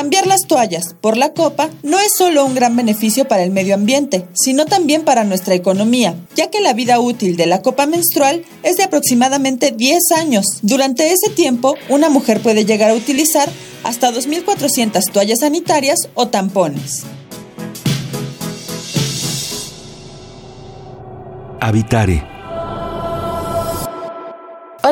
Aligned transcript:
Cambiar 0.00 0.26
las 0.26 0.46
toallas 0.46 0.94
por 0.98 1.18
la 1.18 1.34
copa 1.34 1.68
no 1.82 1.98
es 1.98 2.12
solo 2.16 2.46
un 2.46 2.54
gran 2.54 2.74
beneficio 2.74 3.28
para 3.28 3.42
el 3.42 3.50
medio 3.50 3.74
ambiente, 3.74 4.24
sino 4.32 4.64
también 4.64 5.04
para 5.04 5.24
nuestra 5.24 5.54
economía, 5.54 6.14
ya 6.34 6.48
que 6.48 6.62
la 6.62 6.72
vida 6.72 6.98
útil 7.00 7.36
de 7.36 7.44
la 7.44 7.60
copa 7.60 7.84
menstrual 7.84 8.42
es 8.62 8.78
de 8.78 8.84
aproximadamente 8.84 9.72
10 9.72 10.00
años. 10.16 10.46
Durante 10.62 11.12
ese 11.12 11.28
tiempo, 11.28 11.74
una 11.90 12.08
mujer 12.08 12.40
puede 12.40 12.64
llegar 12.64 12.92
a 12.92 12.94
utilizar 12.94 13.50
hasta 13.84 14.10
2.400 14.10 15.02
toallas 15.12 15.40
sanitarias 15.40 15.98
o 16.14 16.28
tampones. 16.28 17.02
Habitare 21.60 22.39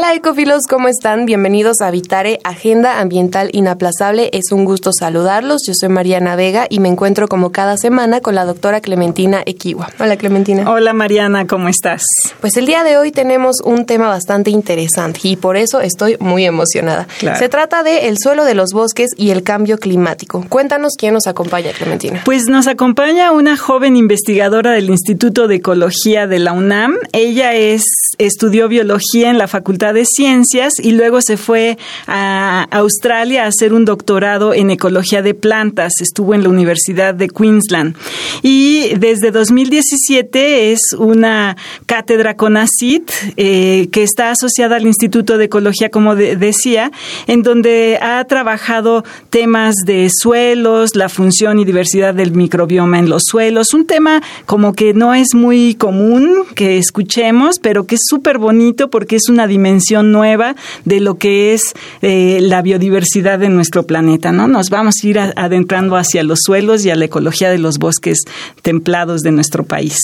Hola 0.08 0.16
ecofilos, 0.16 0.62
¿cómo 0.66 0.88
están? 0.88 1.26
Bienvenidos 1.26 1.82
a 1.82 1.90
Vitare, 1.90 2.40
Agenda 2.42 2.98
Ambiental 2.98 3.50
Inaplazable. 3.52 4.30
Es 4.32 4.52
un 4.52 4.64
gusto 4.64 4.90
saludarlos. 4.90 5.60
Yo 5.66 5.74
soy 5.78 5.90
Mariana 5.90 6.34
Vega 6.34 6.66
y 6.70 6.80
me 6.80 6.88
encuentro 6.88 7.28
como 7.28 7.52
cada 7.52 7.76
semana 7.76 8.22
con 8.22 8.34
la 8.34 8.46
doctora 8.46 8.80
Clementina 8.80 9.42
Equiwa. 9.44 9.90
Hola 10.00 10.16
Clementina. 10.16 10.70
Hola 10.70 10.94
Mariana, 10.94 11.46
¿cómo 11.46 11.68
estás? 11.68 12.04
Pues 12.40 12.56
el 12.56 12.64
día 12.64 12.84
de 12.84 12.96
hoy 12.96 13.12
tenemos 13.12 13.56
un 13.62 13.84
tema 13.84 14.08
bastante 14.08 14.50
interesante 14.50 15.20
y 15.24 15.36
por 15.36 15.58
eso 15.58 15.82
estoy 15.82 16.16
muy 16.20 16.46
emocionada. 16.46 17.06
Se 17.38 17.50
trata 17.50 17.82
de 17.82 18.08
el 18.08 18.16
suelo 18.18 18.46
de 18.46 18.54
los 18.54 18.72
bosques 18.72 19.10
y 19.14 19.28
el 19.28 19.42
cambio 19.42 19.76
climático. 19.76 20.42
Cuéntanos 20.48 20.94
quién 20.98 21.12
nos 21.12 21.26
acompaña, 21.26 21.72
Clementina. 21.72 22.22
Pues 22.24 22.46
nos 22.46 22.66
acompaña 22.66 23.30
una 23.32 23.58
joven 23.58 23.94
investigadora 23.94 24.72
del 24.72 24.88
Instituto 24.88 25.48
de 25.48 25.56
Ecología 25.56 26.26
de 26.26 26.38
la 26.38 26.54
UNAM. 26.54 26.94
Ella 27.12 27.52
es 27.52 27.82
estudió 28.16 28.68
biología 28.68 29.30
en 29.30 29.38
la 29.38 29.48
Facultad 29.48 29.94
de 29.94 29.97
Ciencias 30.04 30.74
y 30.82 30.92
luego 30.92 31.20
se 31.22 31.36
fue 31.36 31.78
a 32.06 32.66
Australia 32.70 33.44
a 33.44 33.48
hacer 33.48 33.72
un 33.72 33.84
doctorado 33.84 34.54
en 34.54 34.70
ecología 34.70 35.22
de 35.22 35.34
plantas. 35.34 35.92
Estuvo 36.00 36.34
en 36.34 36.42
la 36.42 36.48
Universidad 36.48 37.14
de 37.14 37.28
Queensland. 37.28 37.96
Y 38.42 38.94
desde 38.96 39.30
2017 39.30 40.72
es 40.72 40.80
una 40.96 41.56
cátedra 41.86 42.36
CONACIT 42.36 43.10
eh, 43.36 43.88
que 43.90 44.02
está 44.02 44.30
asociada 44.30 44.76
al 44.76 44.86
Instituto 44.86 45.38
de 45.38 45.46
Ecología, 45.46 45.90
como 45.90 46.14
decía, 46.14 46.90
en 47.26 47.42
donde 47.42 47.98
ha 48.00 48.24
trabajado 48.24 49.04
temas 49.30 49.74
de 49.84 50.08
suelos, 50.10 50.96
la 50.96 51.08
función 51.08 51.58
y 51.58 51.64
diversidad 51.64 52.14
del 52.14 52.32
microbioma 52.32 52.98
en 52.98 53.08
los 53.08 53.22
suelos. 53.26 53.74
Un 53.74 53.86
tema 53.86 54.22
como 54.46 54.72
que 54.74 54.94
no 54.94 55.14
es 55.14 55.34
muy 55.34 55.74
común 55.74 56.44
que 56.54 56.78
escuchemos, 56.78 57.58
pero 57.58 57.84
que 57.84 57.96
es 57.96 58.02
súper 58.08 58.38
bonito 58.38 58.90
porque 58.90 59.16
es 59.16 59.28
una 59.28 59.46
dimensión 59.46 59.87
nueva 59.90 60.54
de 60.84 61.00
lo 61.00 61.16
que 61.16 61.54
es 61.54 61.74
eh, 62.02 62.38
la 62.40 62.62
biodiversidad 62.62 63.38
de 63.38 63.48
nuestro 63.48 63.84
planeta, 63.84 64.32
¿no? 64.32 64.48
Nos 64.48 64.70
vamos 64.70 64.96
a 65.02 65.06
ir 65.06 65.18
adentrando 65.18 65.96
hacia 65.96 66.22
los 66.22 66.40
suelos 66.42 66.84
y 66.84 66.90
a 66.90 66.96
la 66.96 67.06
ecología 67.06 67.50
de 67.50 67.58
los 67.58 67.78
bosques 67.78 68.18
templados 68.62 69.22
de 69.22 69.32
nuestro 69.32 69.64
país. 69.64 69.96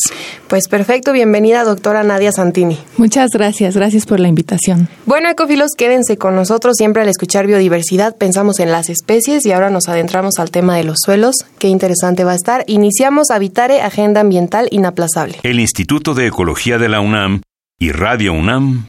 Pues 0.49 0.69
perfecto, 0.69 1.13
bienvenida 1.13 1.65
doctora 1.65 2.03
Nadia 2.03 2.33
Santini. 2.33 2.79
Muchas 2.97 3.31
gracias, 3.31 3.77
gracias 3.77 4.07
por 4.07 4.21
la 4.21 4.29
invitación. 4.29 4.89
Bueno, 5.07 5.29
ecofilos, 5.29 5.73
quédense 5.77 6.17
con 6.17 6.35
nosotros. 6.35 6.77
Siempre 6.77 7.03
al 7.03 7.09
escuchar 7.09 7.47
biodiversidad 7.47 8.17
pensamos 8.17 8.61
en 8.61 8.73
las 8.73 8.89
especies 8.89 9.45
y 9.47 9.53
ahora 9.53 9.71
nos 9.71 9.89
adentramos 9.89 10.39
al 10.39 10.51
tema 10.51 10.77
de 10.77 10.85
los 10.85 10.99
suelos. 11.05 11.37
Qué 11.59 11.69
interesante 11.69 12.25
va 12.25 12.33
a 12.33 12.37
estar. 12.37 12.65
Iniciamos 12.67 13.31
Habitare 13.31 13.81
Agenda 13.81 14.21
Ambiental 14.21 14.69
Inaplazable. 14.71 15.39
El 15.43 15.61
Instituto 15.61 16.15
de 16.15 16.27
Ecología 16.27 16.79
de 16.79 16.89
la 16.89 17.01
UNAM 17.01 17.43
y 17.79 17.93
Radio 17.93 18.33
UNAM 18.33 18.89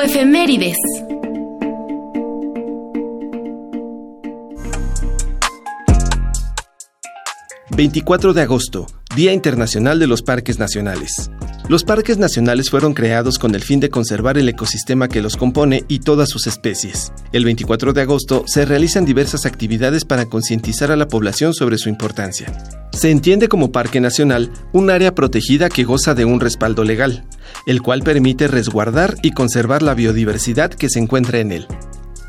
Ecoefemérides. 0.00 0.76
24 7.76 8.32
de 8.32 8.40
agosto, 8.40 8.86
Día 9.14 9.34
Internacional 9.34 9.98
de 9.98 10.06
los 10.06 10.22
Parques 10.22 10.58
Nacionales. 10.58 11.30
Los 11.68 11.84
parques 11.84 12.18
nacionales 12.18 12.70
fueron 12.70 12.94
creados 12.94 13.38
con 13.38 13.54
el 13.54 13.62
fin 13.62 13.78
de 13.78 13.90
conservar 13.90 14.38
el 14.38 14.48
ecosistema 14.48 15.08
que 15.08 15.22
los 15.22 15.36
compone 15.36 15.84
y 15.86 16.00
todas 16.00 16.28
sus 16.28 16.46
especies. 16.46 17.12
El 17.32 17.44
24 17.44 17.92
de 17.92 18.00
agosto 18.02 18.44
se 18.46 18.64
realizan 18.64 19.04
diversas 19.04 19.46
actividades 19.46 20.04
para 20.04 20.26
concientizar 20.26 20.90
a 20.90 20.96
la 20.96 21.06
población 21.06 21.54
sobre 21.54 21.78
su 21.78 21.88
importancia. 21.88 22.52
Se 22.92 23.10
entiende 23.10 23.48
como 23.48 23.70
parque 23.70 24.00
nacional 24.00 24.50
un 24.72 24.90
área 24.90 25.14
protegida 25.14 25.68
que 25.68 25.84
goza 25.84 26.14
de 26.14 26.24
un 26.24 26.40
respaldo 26.40 26.82
legal, 26.82 27.24
el 27.66 27.82
cual 27.82 28.02
permite 28.02 28.48
resguardar 28.48 29.16
y 29.22 29.30
conservar 29.30 29.82
la 29.82 29.94
biodiversidad 29.94 30.70
que 30.70 30.88
se 30.88 30.98
encuentra 30.98 31.38
en 31.38 31.52
él. 31.52 31.66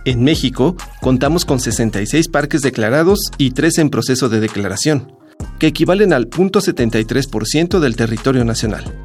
En 0.06 0.24
México, 0.24 0.76
contamos 1.00 1.46
con 1.46 1.60
66 1.60 2.28
parques 2.28 2.62
declarados 2.62 3.20
y 3.38 3.52
3 3.52 3.80
en 3.80 3.90
proceso 3.90 4.30
de 4.30 4.40
declaración, 4.40 5.14
que 5.60 5.68
equivalen 5.68 6.14
al 6.14 6.30
0.73% 6.30 7.80
del 7.80 7.96
territorio 7.96 8.44
nacional. 8.44 9.01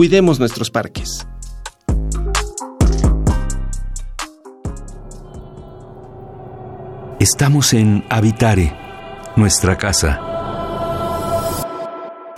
Cuidemos 0.00 0.38
nuestros 0.38 0.70
parques. 0.70 1.26
Estamos 7.18 7.74
en 7.74 8.06
Habitare, 8.08 8.74
nuestra 9.36 9.76
casa. 9.76 10.29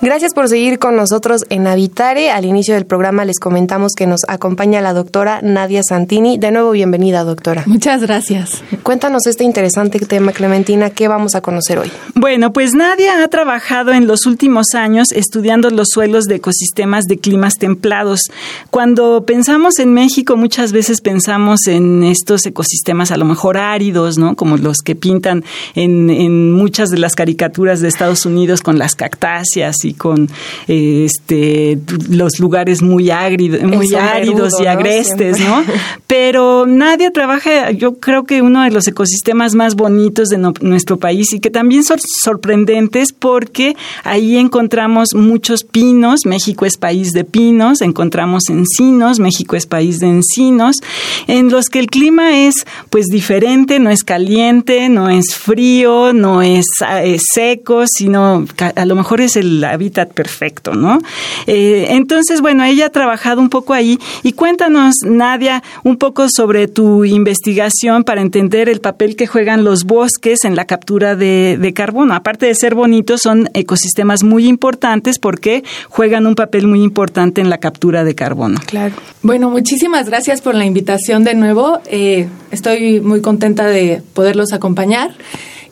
Gracias 0.05 0.35
por 0.35 0.49
seguir 0.49 0.81
con 0.81 0.97
nosotros 0.97 1.43
en 1.49 1.69
Habitare. 1.69 2.33
Al 2.33 2.45
inicio 2.45 2.75
del 2.75 2.87
programa 2.87 3.25
les 3.25 3.39
comentamos 3.39 3.93
que 3.97 4.09
nos 4.09 4.23
acompaña 4.27 4.81
la 4.81 4.95
doctora 4.95 5.39
Nadia 5.43 5.83
Santini. 5.89 6.39
De 6.39 6.51
nuevo, 6.51 6.73
bienvenida, 6.73 7.23
doctora. 7.23 7.63
Muchas 7.67 8.03
gracias. 8.03 8.65
Cuéntanos 8.83 9.29
este 9.29 9.45
interesante 9.45 10.01
tema, 10.01 10.33
Clementina. 10.33 10.91
¿Qué 10.91 11.07
vamos 11.07 11.37
a 11.37 11.41
conocer 11.41 11.79
hoy? 11.79 11.93
Bueno, 12.17 12.53
pues 12.53 12.75
Nadia 12.75 13.23
ha 13.23 13.29
trabajado 13.29 13.93
en 13.93 14.09
los 14.09 14.27
últimos 14.27 14.75
años 14.75 15.13
estudiando 15.13 15.71
los 15.71 15.91
suelos 15.91 16.25
de 16.25 16.35
ecosistemas 16.35 17.05
de 17.05 17.19
climas 17.19 17.55
templados. 17.55 18.23
Cuando 18.71 19.25
pensamos 19.25 19.79
en 19.79 19.95
México, 19.95 20.37
muchas 20.37 20.73
veces 20.73 21.01
pensamos 21.01 21.69
en 21.69 22.03
estos 22.03 22.45
ecosistemas 22.45 23.13
a 23.13 23.17
lo 23.17 23.25
mejor 23.25 23.57
áridos, 23.57 24.19
¿no? 24.19 24.35
Como 24.35 24.57
los 24.57 24.79
que 24.79 24.97
pintan 24.97 25.45
en, 25.77 26.11
en 26.11 26.51
muchas 26.51 26.91
de 26.91 26.99
las 26.99 27.15
caricaturas 27.15 27.81
de 27.81 27.87
Estados 27.87 28.27
Unidos 28.27 28.63
con 28.63 28.81
las 28.81 28.97
cactáceas 28.97 29.77
y 29.85 29.92
con 29.93 30.29
este 30.69 31.79
los 32.09 32.39
lugares 32.39 32.83
muy, 32.83 33.11
áridos, 33.11 33.63
muy 33.63 33.95
áridos 33.95 34.55
y 34.61 34.67
agrestes, 34.67 35.41
¿no? 35.41 35.63
Pero 36.07 36.67
nadie 36.67 37.11
trabaja, 37.11 37.71
yo 37.71 37.99
creo 37.99 38.25
que 38.25 38.43
uno 38.43 38.63
de 38.63 38.71
los 38.71 38.87
ecosistemas 38.87 39.55
más 39.55 39.75
bonitos 39.75 40.29
de 40.29 40.39
nuestro 40.39 40.99
país 40.99 41.33
y 41.33 41.41
que 41.41 41.51
también 41.51 41.85
son 41.85 41.99
sorprendentes 42.01 43.13
porque 43.13 43.77
ahí 44.05 44.37
encontramos 44.37 45.09
muchos 45.15 45.65
pinos, 45.65 46.21
México 46.27 46.67
es 46.67 46.77
país 46.77 47.13
de 47.13 47.25
pinos, 47.25 47.81
encontramos 47.81 48.45
encinos, 48.49 49.19
México 49.21 49.57
es 49.57 49.67
país 49.67 49.99
de 49.99 50.09
encinos, 50.09 50.77
en 51.27 51.51
los 51.51 51.67
que 51.67 51.79
el 51.79 51.87
clima 51.87 52.39
es 52.47 52.67
pues 52.91 53.07
diferente, 53.07 53.79
no 53.79 53.91
es 53.91 54.05
caliente, 54.05 54.89
no 54.89 55.09
es 55.09 55.35
frío, 55.35 56.13
no 56.13 56.43
es, 56.43 56.67
es 57.03 57.23
seco, 57.33 57.85
sino 57.87 58.45
a 58.77 58.85
lo 58.85 58.95
mejor 58.95 59.21
es 59.21 59.37
el 59.37 59.65
perfecto, 59.91 60.75
¿no? 60.75 60.99
Eh, 61.47 61.87
entonces, 61.91 62.41
bueno, 62.41 62.65
ella 62.65 62.87
ha 62.87 62.91
trabajado 62.91 63.41
un 63.41 63.49
poco 63.49 63.75
ahí 63.75 63.99
y 64.23 64.33
cuéntanos, 64.33 64.97
Nadia, 65.05 65.63
un 65.85 65.97
poco 65.97 66.29
sobre 66.29 66.69
tu 66.69 67.05
investigación 67.05 68.05
para 68.05 68.21
entender 68.21 68.69
el 68.69 68.81
papel 68.81 69.17
que 69.17 69.27
juegan 69.27 69.65
los 69.65 69.85
bosques 69.85 70.45
en 70.45 70.57
la 70.57 70.65
captura 70.65 71.17
de, 71.17 71.59
de 71.61 71.73
carbono. 71.73 72.15
Aparte 72.15 72.47
de 72.47 72.55
ser 72.55 72.75
bonitos, 72.75 73.23
son 73.23 73.49
ecosistemas 73.55 74.23
muy 74.23 74.47
importantes 74.47 75.19
porque 75.19 75.65
juegan 75.89 76.27
un 76.27 76.35
papel 76.35 76.67
muy 76.67 76.83
importante 76.83 77.41
en 77.41 77.51
la 77.51 77.59
captura 77.59 78.05
de 78.05 78.15
carbono. 78.15 78.61
Claro. 78.67 78.95
Bueno, 79.23 79.51
muchísimas 79.51 80.09
gracias 80.09 80.41
por 80.41 80.55
la 80.55 80.65
invitación 80.65 81.25
de 81.25 81.35
nuevo. 81.35 81.81
Eh, 81.87 82.29
estoy 82.51 83.01
muy 83.01 83.21
contenta 83.21 83.67
de 83.67 84.03
poderlos 84.15 84.53
acompañar. 84.53 85.15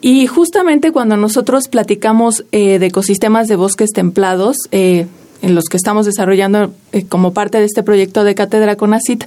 Y 0.01 0.27
justamente 0.27 0.93
cuando 0.93 1.17
nosotros 1.17 1.69
platicamos 1.69 2.45
eh, 2.53 2.79
de 2.79 2.87
ecosistemas 2.87 3.49
de 3.49 3.57
bosques 3.57 3.91
templados, 3.91 4.57
eh, 4.73 5.07
en 5.43 5.55
los 5.55 5.65
que 5.65 5.77
estamos 5.77 6.07
desarrollando 6.07 6.73
eh, 6.93 7.05
como 7.07 7.33
parte 7.33 7.59
de 7.59 7.65
este 7.65 7.83
proyecto 7.83 8.25
de 8.25 8.35
cátedra 8.35 8.77
CONACIT, 8.77 9.25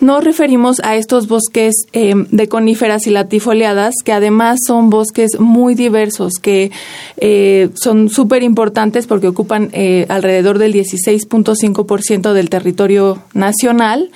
nos 0.00 0.22
referimos 0.22 0.80
a 0.80 0.96
estos 0.96 1.28
bosques 1.28 1.86
eh, 1.92 2.14
de 2.30 2.48
coníferas 2.48 3.06
y 3.06 3.10
latifoliadas, 3.10 3.94
que 4.04 4.12
además 4.12 4.58
son 4.66 4.90
bosques 4.90 5.38
muy 5.38 5.74
diversos, 5.74 6.34
que 6.40 6.70
eh, 7.16 7.70
son 7.74 8.08
súper 8.08 8.42
importantes 8.42 9.06
porque 9.06 9.28
ocupan 9.28 9.70
alrededor 10.08 10.58
del 10.58 10.74
16.5% 10.74 12.32
del 12.32 12.50
territorio 12.50 13.22
nacional. 13.34 14.10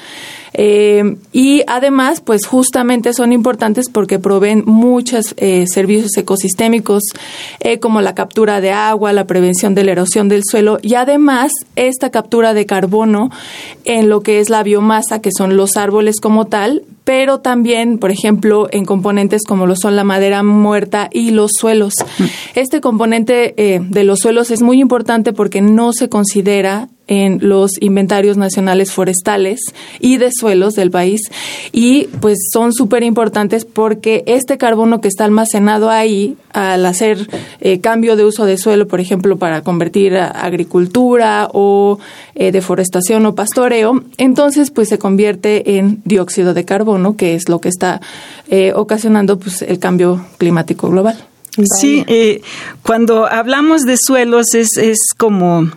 Eh, 0.52 1.16
y 1.32 1.62
además, 1.66 2.20
pues 2.20 2.46
justamente 2.46 3.12
son 3.12 3.32
importantes 3.32 3.88
porque 3.88 4.18
proveen 4.18 4.64
muchos 4.66 5.34
eh, 5.36 5.66
servicios 5.72 6.16
ecosistémicos, 6.16 7.02
eh, 7.60 7.78
como 7.78 8.00
la 8.00 8.14
captura 8.14 8.60
de 8.60 8.72
agua, 8.72 9.12
la 9.12 9.26
prevención 9.26 9.74
de 9.74 9.84
la 9.84 9.92
erosión 9.92 10.28
del 10.28 10.42
suelo 10.44 10.78
y 10.82 10.94
además 10.94 11.52
esta 11.76 12.10
captura 12.10 12.54
de 12.54 12.66
carbono 12.66 13.30
en 13.84 14.08
lo 14.08 14.22
que 14.22 14.40
es 14.40 14.50
la 14.50 14.62
biomasa, 14.62 15.20
que 15.20 15.30
son 15.36 15.56
los 15.56 15.76
árboles 15.76 16.20
como 16.20 16.46
tal, 16.46 16.82
pero 17.04 17.40
también, 17.40 17.98
por 17.98 18.10
ejemplo, 18.10 18.68
en 18.70 18.84
componentes 18.84 19.42
como 19.44 19.66
lo 19.66 19.74
son 19.76 19.96
la 19.96 20.04
madera 20.04 20.42
muerta 20.42 21.08
y 21.12 21.30
los 21.30 21.52
suelos. 21.58 21.94
Mm. 22.18 22.24
Este 22.54 22.80
componente 22.80 23.54
de 23.56 24.04
los 24.04 24.20
suelos 24.20 24.50
es 24.50 24.62
muy 24.62 24.80
importante 24.80 25.32
porque 25.32 25.60
no 25.60 25.92
se 25.92 26.08
considera 26.08 26.88
en 27.10 27.40
los 27.42 27.72
inventarios 27.80 28.36
nacionales 28.36 28.92
forestales 28.92 29.60
y 29.98 30.16
de 30.16 30.30
suelos 30.32 30.74
del 30.74 30.92
país 30.92 31.20
y 31.72 32.04
pues 32.20 32.38
son 32.52 32.72
súper 32.72 33.02
importantes 33.02 33.64
porque 33.64 34.22
este 34.26 34.56
carbono 34.58 35.00
que 35.00 35.08
está 35.08 35.24
almacenado 35.24 35.90
ahí 35.90 36.36
al 36.52 36.86
hacer 36.86 37.28
eh, 37.60 37.80
cambio 37.80 38.14
de 38.14 38.24
uso 38.24 38.46
de 38.46 38.56
suelo, 38.56 38.86
por 38.86 39.00
ejemplo, 39.00 39.38
para 39.38 39.62
convertir 39.62 40.16
a 40.16 40.28
agricultura 40.28 41.48
o 41.52 41.98
eh, 42.36 42.52
deforestación 42.52 43.26
o 43.26 43.34
pastoreo, 43.34 44.04
entonces 44.16 44.70
pues 44.70 44.88
se 44.88 44.98
convierte 44.98 45.78
en 45.78 46.00
dióxido 46.04 46.54
de 46.54 46.64
carbono, 46.64 47.16
que 47.16 47.34
es 47.34 47.48
lo 47.48 47.60
que 47.60 47.68
está 47.68 48.00
eh, 48.48 48.72
ocasionando 48.74 49.38
pues 49.38 49.62
el 49.62 49.80
cambio 49.80 50.24
climático 50.38 50.88
global. 50.88 51.18
Sí, 51.80 52.04
cuando 52.82 53.26
hablamos 53.26 53.82
de 53.82 53.96
suelos 54.00 54.54
es, 54.54 54.76
es 54.76 54.98
como 55.16 55.68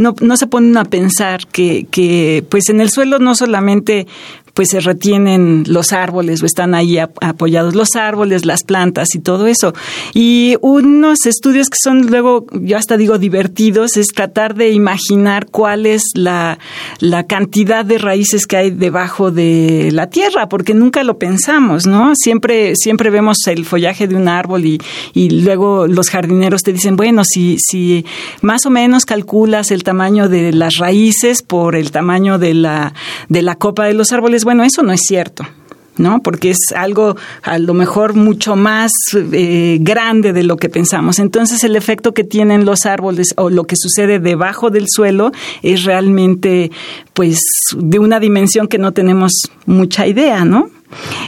no, 0.00 0.14
no 0.22 0.36
se 0.38 0.46
ponen 0.46 0.78
a 0.78 0.84
pensar 0.84 1.46
que, 1.46 1.86
que 1.90 2.42
pues 2.48 2.70
en 2.70 2.80
el 2.80 2.88
suelo 2.88 3.18
no 3.18 3.34
solamente 3.34 4.06
pues 4.54 4.70
se 4.70 4.80
retienen 4.80 5.64
los 5.66 5.92
árboles 5.92 6.42
o 6.42 6.46
están 6.46 6.74
ahí 6.74 6.98
apoyados 6.98 7.74
los 7.74 7.96
árboles, 7.96 8.44
las 8.44 8.64
plantas 8.64 9.14
y 9.14 9.20
todo 9.20 9.46
eso. 9.46 9.72
Y 10.14 10.56
unos 10.60 11.26
estudios 11.26 11.68
que 11.68 11.76
son 11.82 12.06
luego, 12.06 12.46
yo 12.52 12.76
hasta 12.76 12.96
digo 12.96 13.18
divertidos, 13.18 13.96
es 13.96 14.08
tratar 14.08 14.54
de 14.54 14.70
imaginar 14.70 15.46
cuál 15.46 15.86
es 15.86 16.02
la, 16.14 16.58
la 16.98 17.26
cantidad 17.26 17.84
de 17.84 17.98
raíces 17.98 18.46
que 18.46 18.56
hay 18.56 18.70
debajo 18.70 19.30
de 19.30 19.90
la 19.92 20.08
tierra, 20.08 20.48
porque 20.48 20.74
nunca 20.74 21.04
lo 21.04 21.18
pensamos, 21.18 21.86
¿no? 21.86 22.12
Siempre, 22.14 22.74
siempre 22.76 23.10
vemos 23.10 23.38
el 23.46 23.64
follaje 23.64 24.06
de 24.06 24.16
un 24.16 24.28
árbol 24.28 24.64
y, 24.64 24.80
y 25.14 25.30
luego 25.30 25.86
los 25.86 26.08
jardineros 26.10 26.62
te 26.62 26.72
dicen, 26.72 26.96
bueno, 26.96 27.22
si, 27.24 27.56
si 27.58 28.04
más 28.42 28.66
o 28.66 28.70
menos 28.70 29.04
calculas 29.04 29.70
el 29.70 29.82
tamaño 29.82 30.28
de 30.28 30.52
las 30.52 30.76
raíces 30.76 31.42
por 31.42 31.76
el 31.76 31.90
tamaño 31.90 32.38
de 32.38 32.54
la, 32.54 32.94
de 33.28 33.42
la 33.42 33.56
copa 33.56 33.86
de 33.86 33.94
los 33.94 34.12
árboles, 34.12 34.39
bueno, 34.44 34.64
eso 34.64 34.82
no 34.82 34.92
es 34.92 35.00
cierto. 35.06 35.46
¿no? 35.96 36.22
Porque 36.22 36.50
es 36.50 36.58
algo 36.74 37.16
a 37.42 37.58
lo 37.58 37.74
mejor 37.74 38.14
mucho 38.14 38.56
más 38.56 38.90
eh, 39.14 39.78
grande 39.80 40.32
de 40.32 40.42
lo 40.42 40.56
que 40.56 40.68
pensamos. 40.68 41.18
Entonces 41.18 41.62
el 41.62 41.76
efecto 41.76 42.14
que 42.14 42.24
tienen 42.24 42.64
los 42.64 42.86
árboles 42.86 43.34
o 43.36 43.50
lo 43.50 43.64
que 43.64 43.76
sucede 43.76 44.18
debajo 44.18 44.70
del 44.70 44.86
suelo 44.88 45.30
es 45.62 45.84
realmente 45.84 46.70
pues 47.12 47.38
de 47.76 47.98
una 47.98 48.18
dimensión 48.18 48.66
que 48.66 48.78
no 48.78 48.92
tenemos 48.92 49.32
mucha 49.66 50.06
idea, 50.06 50.44
¿no? 50.44 50.70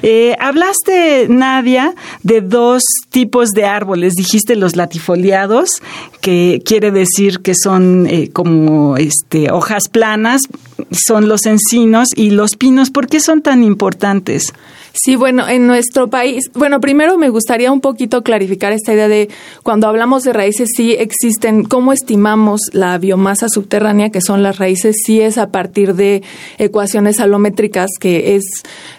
Eh, 0.02 0.36
hablaste, 0.40 1.26
Nadia, 1.28 1.94
de 2.22 2.40
dos 2.40 2.82
tipos 3.10 3.50
de 3.50 3.64
árboles. 3.64 4.14
Dijiste 4.14 4.56
los 4.56 4.76
latifoliados, 4.76 5.82
que 6.20 6.62
quiere 6.64 6.90
decir 6.90 7.40
que 7.40 7.54
son 7.54 8.06
eh, 8.06 8.30
como 8.32 8.96
este, 8.96 9.50
hojas 9.50 9.88
planas, 9.88 10.42
son 10.90 11.28
los 11.28 11.46
encinos 11.46 12.08
y 12.14 12.30
los 12.30 12.56
pinos. 12.56 12.90
¿Por 12.90 13.06
qué 13.06 13.20
son 13.20 13.42
tan 13.42 13.62
importantes? 13.62 14.52
Sí, 14.94 15.16
bueno, 15.16 15.48
en 15.48 15.66
nuestro 15.66 16.08
país, 16.10 16.50
bueno, 16.54 16.80
primero 16.80 17.16
me 17.16 17.30
gustaría 17.30 17.72
un 17.72 17.80
poquito 17.80 18.22
clarificar 18.22 18.72
esta 18.72 18.92
idea 18.92 19.08
de 19.08 19.28
cuando 19.62 19.86
hablamos 19.86 20.22
de 20.22 20.32
raíces, 20.32 20.70
sí 20.76 20.92
existen, 20.92 21.64
¿cómo 21.64 21.92
estimamos 21.92 22.60
la 22.72 22.98
biomasa 22.98 23.48
subterránea, 23.48 24.10
que 24.10 24.20
son 24.20 24.42
las 24.42 24.58
raíces? 24.58 24.96
Sí 25.04 25.20
es 25.20 25.38
a 25.38 25.50
partir 25.50 25.94
de 25.94 26.22
ecuaciones 26.58 27.20
alométricas, 27.20 27.90
que 27.98 28.36
es 28.36 28.44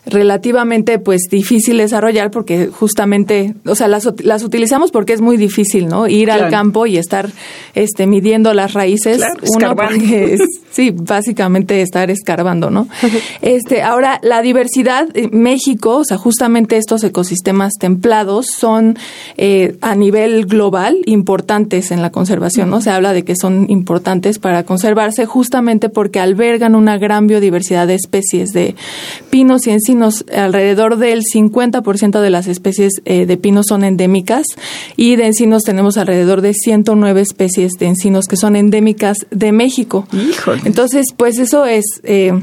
relativamente, 0.05 0.97
pues, 0.99 1.23
difícil 1.29 1.77
desarrollar 1.77 2.31
porque 2.31 2.67
justamente, 2.67 3.53
o 3.65 3.75
sea, 3.75 3.87
las, 3.87 4.09
las 4.23 4.43
utilizamos 4.43 4.91
porque 4.91 5.13
es 5.13 5.21
muy 5.21 5.37
difícil, 5.37 5.87
¿no? 5.87 6.07
Ir 6.07 6.31
al 6.31 6.49
campo 6.49 6.85
y 6.85 6.97
estar 6.97 7.29
este, 7.75 8.07
midiendo 8.07 8.53
las 8.53 8.73
raíces. 8.73 9.23
Claro, 9.57 9.75
porque 9.75 10.37
sí, 10.71 10.91
básicamente 10.91 11.81
estar 11.81 12.09
escarbando, 12.09 12.69
¿no? 12.69 12.87
este, 13.41 13.83
ahora, 13.83 14.19
la 14.23 14.41
diversidad, 14.41 15.07
México, 15.31 15.82
o 15.91 16.03
sea, 16.03 16.17
justamente 16.17 16.77
estos 16.77 17.03
ecosistemas 17.03 17.73
templados 17.79 18.47
son 18.47 18.97
eh, 19.37 19.77
a 19.81 19.95
nivel 19.95 20.45
global 20.45 20.97
importantes 21.05 21.91
en 21.91 22.01
la 22.01 22.11
conservación, 22.11 22.69
¿no? 22.69 22.81
Se 22.81 22.89
habla 22.89 23.13
de 23.13 23.23
que 23.23 23.35
son 23.35 23.65
importantes 23.69 24.39
para 24.39 24.63
conservarse 24.63 25.25
justamente 25.25 25.89
porque 25.89 26.19
albergan 26.19 26.75
una 26.75 26.97
gran 26.97 27.27
biodiversidad 27.27 27.87
de 27.87 27.95
especies 27.95 28.51
de 28.51 28.75
pinos 29.29 29.67
y 29.67 29.71
encinos. 29.71 30.25
Alrededor 30.33 30.97
del 30.97 31.23
50% 31.23 32.21
de 32.21 32.29
las 32.29 32.47
especies 32.47 32.93
eh, 33.05 33.25
de 33.25 33.37
pinos 33.37 33.65
son 33.67 33.83
endémicas 33.83 34.45
y 34.95 35.15
de 35.15 35.27
encinos 35.27 35.63
tenemos 35.63 35.97
alrededor 35.97 36.41
de 36.41 36.53
109 36.53 37.21
especies 37.21 37.73
de 37.73 37.87
encinos 37.87 38.27
que 38.27 38.37
son 38.37 38.55
endémicas 38.55 39.17
de 39.31 39.51
México. 39.51 40.07
Entonces, 40.65 41.07
pues 41.15 41.39
eso 41.39 41.65
es... 41.65 41.85
Eh, 42.03 42.33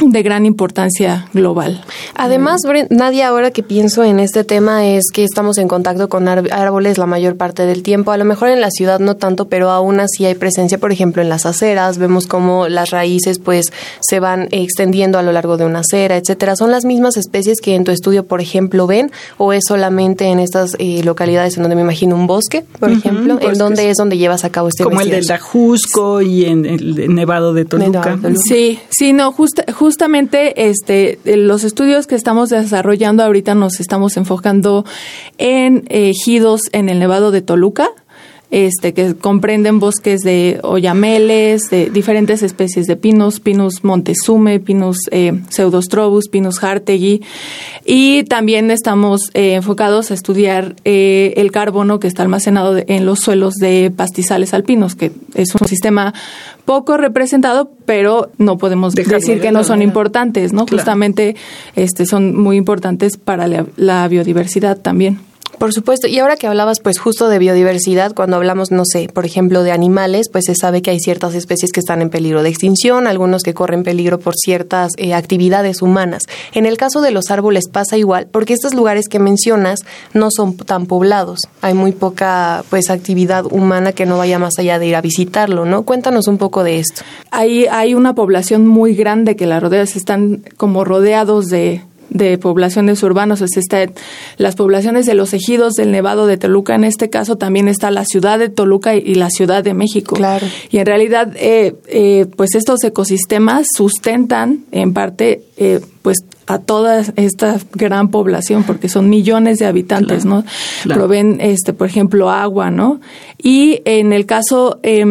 de 0.00 0.22
gran 0.22 0.44
importancia 0.44 1.26
global. 1.32 1.82
Además, 2.14 2.60
nadie 2.90 3.24
ahora 3.24 3.50
que 3.50 3.62
pienso 3.62 4.04
en 4.04 4.20
este 4.20 4.44
tema 4.44 4.86
es 4.86 5.04
que 5.12 5.24
estamos 5.24 5.56
en 5.58 5.68
contacto 5.68 6.08
con 6.08 6.28
árboles 6.28 6.98
la 6.98 7.06
mayor 7.06 7.36
parte 7.36 7.64
del 7.64 7.82
tiempo. 7.82 8.12
A 8.12 8.18
lo 8.18 8.24
mejor 8.24 8.50
en 8.50 8.60
la 8.60 8.70
ciudad 8.70 9.00
no 9.00 9.16
tanto, 9.16 9.48
pero 9.48 9.70
aún 9.70 10.00
así 10.00 10.26
hay 10.26 10.34
presencia, 10.34 10.78
por 10.78 10.92
ejemplo, 10.92 11.22
en 11.22 11.28
las 11.28 11.46
aceras. 11.46 11.98
Vemos 11.98 12.26
cómo 12.26 12.68
las 12.68 12.90
raíces 12.90 13.38
pues 13.38 13.72
se 14.00 14.20
van 14.20 14.48
extendiendo 14.50 15.18
a 15.18 15.22
lo 15.22 15.32
largo 15.32 15.56
de 15.56 15.64
una 15.64 15.80
acera, 15.80 16.16
etcétera. 16.16 16.56
¿Son 16.56 16.70
las 16.70 16.84
mismas 16.84 17.16
especies 17.16 17.60
que 17.60 17.74
en 17.74 17.84
tu 17.84 17.90
estudio, 17.90 18.26
por 18.26 18.40
ejemplo, 18.40 18.86
ven 18.86 19.10
o 19.38 19.52
es 19.52 19.64
solamente 19.66 20.26
en 20.26 20.40
estas 20.40 20.76
eh, 20.78 21.02
localidades 21.04 21.56
en 21.56 21.62
donde 21.62 21.76
me 21.76 21.82
imagino 21.82 22.16
un 22.16 22.26
bosque, 22.26 22.64
por 22.78 22.90
ejemplo, 22.90 23.38
en 23.40 23.58
donde 23.58 23.88
es 23.88 23.96
donde 23.96 24.18
llevas 24.18 24.44
a 24.44 24.50
cabo 24.50 24.68
este 24.68 24.84
Como 24.84 25.00
el 25.00 25.10
del 25.10 25.24
Dajusco 25.24 26.20
y 26.20 26.44
en 26.44 26.66
el 26.66 27.14
Nevado 27.14 27.54
de 27.54 27.64
Toluca. 27.64 28.18
Sí, 28.46 28.78
sí, 28.90 29.12
no, 29.12 29.32
justo 29.32 29.62
justamente 29.86 30.68
este, 30.68 31.20
los 31.24 31.62
estudios 31.62 32.08
que 32.08 32.16
estamos 32.16 32.48
desarrollando 32.48 33.22
ahorita 33.22 33.54
nos 33.54 33.78
estamos 33.78 34.16
enfocando 34.16 34.84
en 35.38 35.84
ejidos 35.90 36.62
en 36.72 36.88
el 36.88 36.98
Nevado 36.98 37.30
de 37.30 37.40
Toluca, 37.40 37.90
este, 38.50 38.94
que 38.94 39.14
comprenden 39.14 39.80
bosques 39.80 40.20
de 40.20 40.60
oyameles, 40.62 41.68
de 41.70 41.90
diferentes 41.90 42.42
especies 42.42 42.86
de 42.86 42.96
pinos, 42.96 43.40
Pinus 43.40 43.82
montezume, 43.82 44.60
Pinus 44.60 44.98
eh, 45.10 45.40
pseudostrobus, 45.48 46.28
Pinus 46.28 46.62
hartegui, 46.62 47.22
y 47.84 48.24
también 48.24 48.70
estamos 48.70 49.30
eh, 49.34 49.54
enfocados 49.54 50.10
a 50.10 50.14
estudiar 50.14 50.76
eh, 50.84 51.34
el 51.36 51.50
carbono 51.50 51.98
que 51.98 52.08
está 52.08 52.22
almacenado 52.22 52.76
en 52.86 53.04
los 53.04 53.20
suelos 53.20 53.54
de 53.54 53.92
pastizales 53.94 54.54
alpinos, 54.54 54.94
que 54.94 55.12
es 55.34 55.54
un 55.54 55.66
sistema 55.66 56.14
poco 56.64 56.96
representado, 56.96 57.70
pero 57.86 58.30
no 58.38 58.58
podemos 58.58 58.94
decir 58.94 59.40
que 59.40 59.52
no 59.52 59.64
son 59.64 59.82
importantes, 59.82 60.52
¿no? 60.52 60.66
Justamente 60.66 61.36
este, 61.76 62.04
son 62.06 62.36
muy 62.36 62.56
importantes 62.56 63.16
para 63.16 63.48
la, 63.48 64.08
biodiversidad 64.08 64.78
también. 64.78 65.20
Por 65.66 65.72
supuesto, 65.72 66.06
y 66.06 66.20
ahora 66.20 66.36
que 66.36 66.46
hablabas 66.46 66.78
pues 66.78 67.00
justo 67.00 67.28
de 67.28 67.40
biodiversidad, 67.40 68.14
cuando 68.14 68.36
hablamos, 68.36 68.70
no 68.70 68.84
sé, 68.84 69.08
por 69.12 69.26
ejemplo, 69.26 69.64
de 69.64 69.72
animales, 69.72 70.28
pues 70.30 70.44
se 70.44 70.54
sabe 70.54 70.80
que 70.80 70.92
hay 70.92 71.00
ciertas 71.00 71.34
especies 71.34 71.72
que 71.72 71.80
están 71.80 72.02
en 72.02 72.08
peligro 72.08 72.44
de 72.44 72.50
extinción, 72.50 73.08
algunos 73.08 73.42
que 73.42 73.52
corren 73.52 73.82
peligro 73.82 74.20
por 74.20 74.36
ciertas 74.36 74.92
eh, 74.96 75.12
actividades 75.12 75.82
humanas. 75.82 76.22
En 76.52 76.66
el 76.66 76.76
caso 76.76 77.00
de 77.00 77.10
los 77.10 77.32
árboles 77.32 77.64
pasa 77.68 77.96
igual, 77.96 78.28
porque 78.30 78.52
estos 78.52 78.74
lugares 78.74 79.08
que 79.08 79.18
mencionas 79.18 79.80
no 80.14 80.28
son 80.30 80.56
tan 80.56 80.86
poblados, 80.86 81.40
hay 81.62 81.74
muy 81.74 81.90
poca 81.90 82.64
pues 82.70 82.88
actividad 82.88 83.44
humana 83.46 83.90
que 83.90 84.06
no 84.06 84.18
vaya 84.18 84.38
más 84.38 84.60
allá 84.60 84.78
de 84.78 84.86
ir 84.86 84.94
a 84.94 85.00
visitarlo, 85.00 85.64
¿no? 85.64 85.82
Cuéntanos 85.82 86.28
un 86.28 86.38
poco 86.38 86.62
de 86.62 86.78
esto. 86.78 87.02
Hay, 87.32 87.66
hay 87.66 87.94
una 87.94 88.14
población 88.14 88.68
muy 88.68 88.94
grande 88.94 89.34
que 89.34 89.46
la 89.46 89.58
rodea, 89.58 89.82
están 89.82 90.44
como 90.56 90.84
rodeados 90.84 91.46
de 91.46 91.82
de 92.10 92.38
poblaciones 92.38 93.02
urbanas, 93.02 93.42
o 93.42 93.48
sea, 93.48 93.60
está 93.60 93.86
las 94.36 94.56
poblaciones 94.56 95.06
de 95.06 95.14
los 95.14 95.34
ejidos 95.34 95.74
del 95.74 95.92
Nevado 95.92 96.26
de 96.26 96.36
Toluca, 96.36 96.74
en 96.74 96.84
este 96.84 97.10
caso 97.10 97.36
también 97.36 97.68
está 97.68 97.90
la 97.90 98.04
ciudad 98.04 98.38
de 98.38 98.48
Toluca 98.48 98.94
y, 98.94 99.14
la 99.14 99.30
ciudad 99.30 99.64
de 99.64 99.74
México. 99.74 100.16
Claro. 100.16 100.46
Y 100.70 100.78
en 100.78 100.86
realidad, 100.86 101.32
eh, 101.36 101.74
eh, 101.88 102.26
pues 102.36 102.54
estos 102.54 102.82
ecosistemas 102.84 103.66
sustentan 103.74 104.64
en 104.72 104.92
parte, 104.92 105.42
eh, 105.56 105.80
pues 106.02 106.18
a 106.46 106.58
toda 106.58 107.02
esta 107.16 107.58
gran 107.72 108.10
población, 108.10 108.62
porque 108.64 108.88
son 108.88 109.10
millones 109.10 109.58
de 109.58 109.66
habitantes, 109.66 110.24
¿no? 110.24 110.44
Proveen, 110.84 111.38
este, 111.40 111.72
por 111.72 111.88
ejemplo, 111.88 112.30
agua, 112.30 112.70
¿no? 112.70 113.00
Y 113.42 113.80
en 113.84 114.12
el 114.12 114.26
caso 114.26 114.78
eh, 114.82 115.04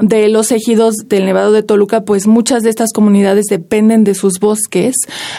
de 0.00 0.28
los 0.28 0.52
ejidos 0.52 0.94
del 1.08 1.24
Nevado 1.24 1.52
de 1.52 1.62
Toluca, 1.62 2.02
pues 2.02 2.26
muchas 2.26 2.62
de 2.62 2.70
estas 2.70 2.92
comunidades 2.92 3.46
dependen 3.46 4.04
de 4.04 4.14
sus 4.14 4.40
bosques 4.40 4.94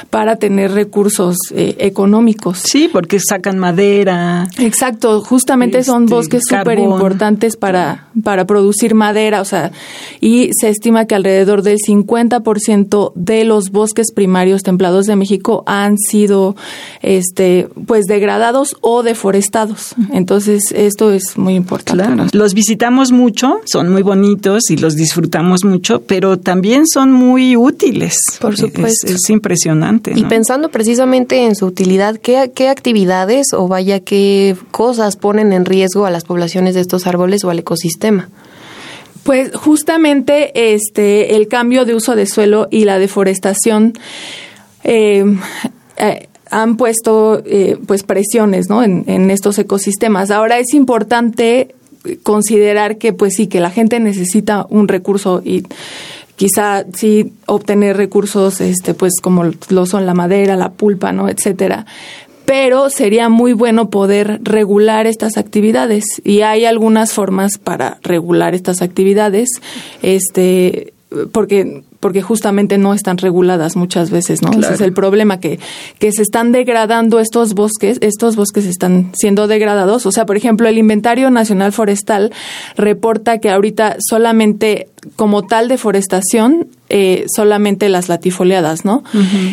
para 0.10 0.38
tener 0.38 0.72
recursos 0.72 1.38
eh, 1.54 1.76
económicos. 1.80 2.60
Sí, 2.60 2.90
porque 2.92 3.20
sacan 3.20 3.60
madera. 3.60 4.48
Exacto, 4.58 5.22
justamente 5.22 5.84
son 5.84 6.04
este, 6.04 6.16
bosques 6.16 6.44
súper 6.48 6.80
importantes 6.80 7.56
para, 7.56 8.08
para 8.24 8.46
producir 8.46 8.96
madera, 8.96 9.42
o 9.42 9.46
sea, 9.46 9.72
y 10.22 10.50
se 10.60 10.70
estima 10.70 11.06
que 11.06 11.16
alrededor 11.16 11.62
del 11.62 11.78
50% 11.78 13.12
de 13.16 13.44
los 13.44 13.72
bosques 13.72 14.12
primarios 14.12 14.64
templados 14.64 15.07
de 15.08 15.16
México 15.16 15.64
han 15.66 15.98
sido 15.98 16.56
este 17.02 17.68
pues 17.86 18.06
degradados 18.06 18.76
o 18.82 19.04
deforestados. 19.04 19.96
Entonces, 20.12 20.72
esto 20.74 21.12
es 21.12 21.38
muy 21.38 21.56
importante. 21.56 22.38
Los 22.38 22.54
visitamos 22.54 23.12
mucho, 23.12 23.60
son 23.66 23.90
muy 23.90 24.04
bonitos 24.04 24.70
y 24.70 24.78
los 24.78 24.96
disfrutamos 24.96 25.64
mucho, 25.64 26.02
pero 26.02 26.38
también 26.38 26.88
son 26.88 27.12
muy 27.12 27.56
útiles. 27.56 28.18
Por 28.40 28.58
supuesto. 28.58 29.08
Es, 29.08 29.30
impresionante. 29.30 30.14
Y 30.16 30.24
pensando 30.26 30.70
precisamente 30.70 31.46
en 31.46 31.56
su 31.56 31.66
utilidad, 31.66 32.18
¿qué, 32.18 32.52
¿qué 32.54 32.70
actividades 32.70 33.48
o 33.54 33.68
vaya 33.68 34.00
qué 34.00 34.56
cosas 34.72 35.16
ponen 35.16 35.54
en 35.54 35.66
riesgo 35.66 36.06
a 36.06 36.12
las 36.12 36.24
poblaciones 36.24 36.76
de 36.76 36.82
estos 36.82 37.08
árboles 37.08 37.44
o 37.44 37.50
al 37.50 37.60
ecosistema? 37.60 38.30
Pues 39.24 39.54
justamente 39.54 40.74
este 40.74 41.36
el 41.36 41.50
cambio 41.50 41.84
de 41.84 41.96
uso 41.96 42.16
de 42.16 42.26
suelo 42.26 42.70
y 42.72 42.86
la 42.86 42.98
deforestación 42.98 43.94
eh, 44.88 45.24
eh, 45.98 46.30
han 46.50 46.78
puesto 46.78 47.44
eh, 47.46 47.78
pues 47.86 48.04
presiones 48.04 48.70
¿no? 48.70 48.84
en, 48.84 49.04
en, 49.08 49.30
estos 49.30 49.60
ecosistemas. 49.60 50.32
Ahora 50.32 50.60
es 50.60 50.74
importante 50.74 51.76
considerar 52.24 52.98
que 52.98 53.12
pues 53.12 53.34
sí, 53.36 53.48
que 53.48 53.60
la 53.60 53.70
gente 53.70 54.00
necesita 54.00 54.66
un 54.70 54.88
recurso 54.88 55.42
y 55.44 55.64
quizá 56.38 56.86
sí 56.94 57.34
obtener 57.48 57.98
recursos 57.98 58.62
este 58.62 58.94
pues 58.94 59.20
como 59.22 59.44
lo 59.70 59.86
son 59.86 60.06
la 60.06 60.14
madera, 60.14 60.56
la 60.56 60.72
pulpa, 60.72 61.12
¿no? 61.12 61.28
etcétera. 61.28 61.86
Pero 62.46 62.90
sería 62.90 63.28
muy 63.28 63.52
bueno 63.52 63.90
poder 63.90 64.40
regular 64.42 65.06
estas 65.06 65.36
actividades 65.36 66.06
y 66.24 66.44
hay 66.44 66.64
algunas 66.64 67.12
formas 67.12 67.58
para 67.58 67.98
regular 68.04 68.56
estas 68.56 68.82
actividades. 68.82 69.50
Este 70.02 70.94
porque 71.34 71.84
porque 72.00 72.22
justamente 72.22 72.78
no 72.78 72.94
están 72.94 73.18
reguladas 73.18 73.76
muchas 73.76 74.12
veces, 74.12 74.42
¿no? 74.42 74.52
Ese 74.52 74.74
es 74.74 74.82
el 74.82 74.94
problema, 74.94 75.40
que, 75.40 75.60
que 76.00 76.12
se 76.12 76.22
están 76.22 76.52
degradando 76.52 77.20
estos 77.20 77.54
bosques, 77.54 77.98
estos 78.02 78.36
bosques 78.36 78.66
están 78.66 79.12
siendo 79.14 79.48
degradados. 79.48 80.06
O 80.06 80.12
sea, 80.12 80.26
por 80.26 80.38
ejemplo, 80.38 80.68
el 80.68 80.78
Inventario 80.78 81.30
Nacional 81.30 81.72
Forestal 81.72 82.32
reporta 82.76 83.40
que 83.40 83.50
ahorita 83.50 83.98
solamente 84.00 84.90
como 85.16 85.46
tal 85.46 85.68
deforestación 85.68 86.68
eh, 86.90 87.26
solamente 87.36 87.90
las 87.90 88.08
latifoliadas, 88.08 88.86
¿no? 88.86 89.04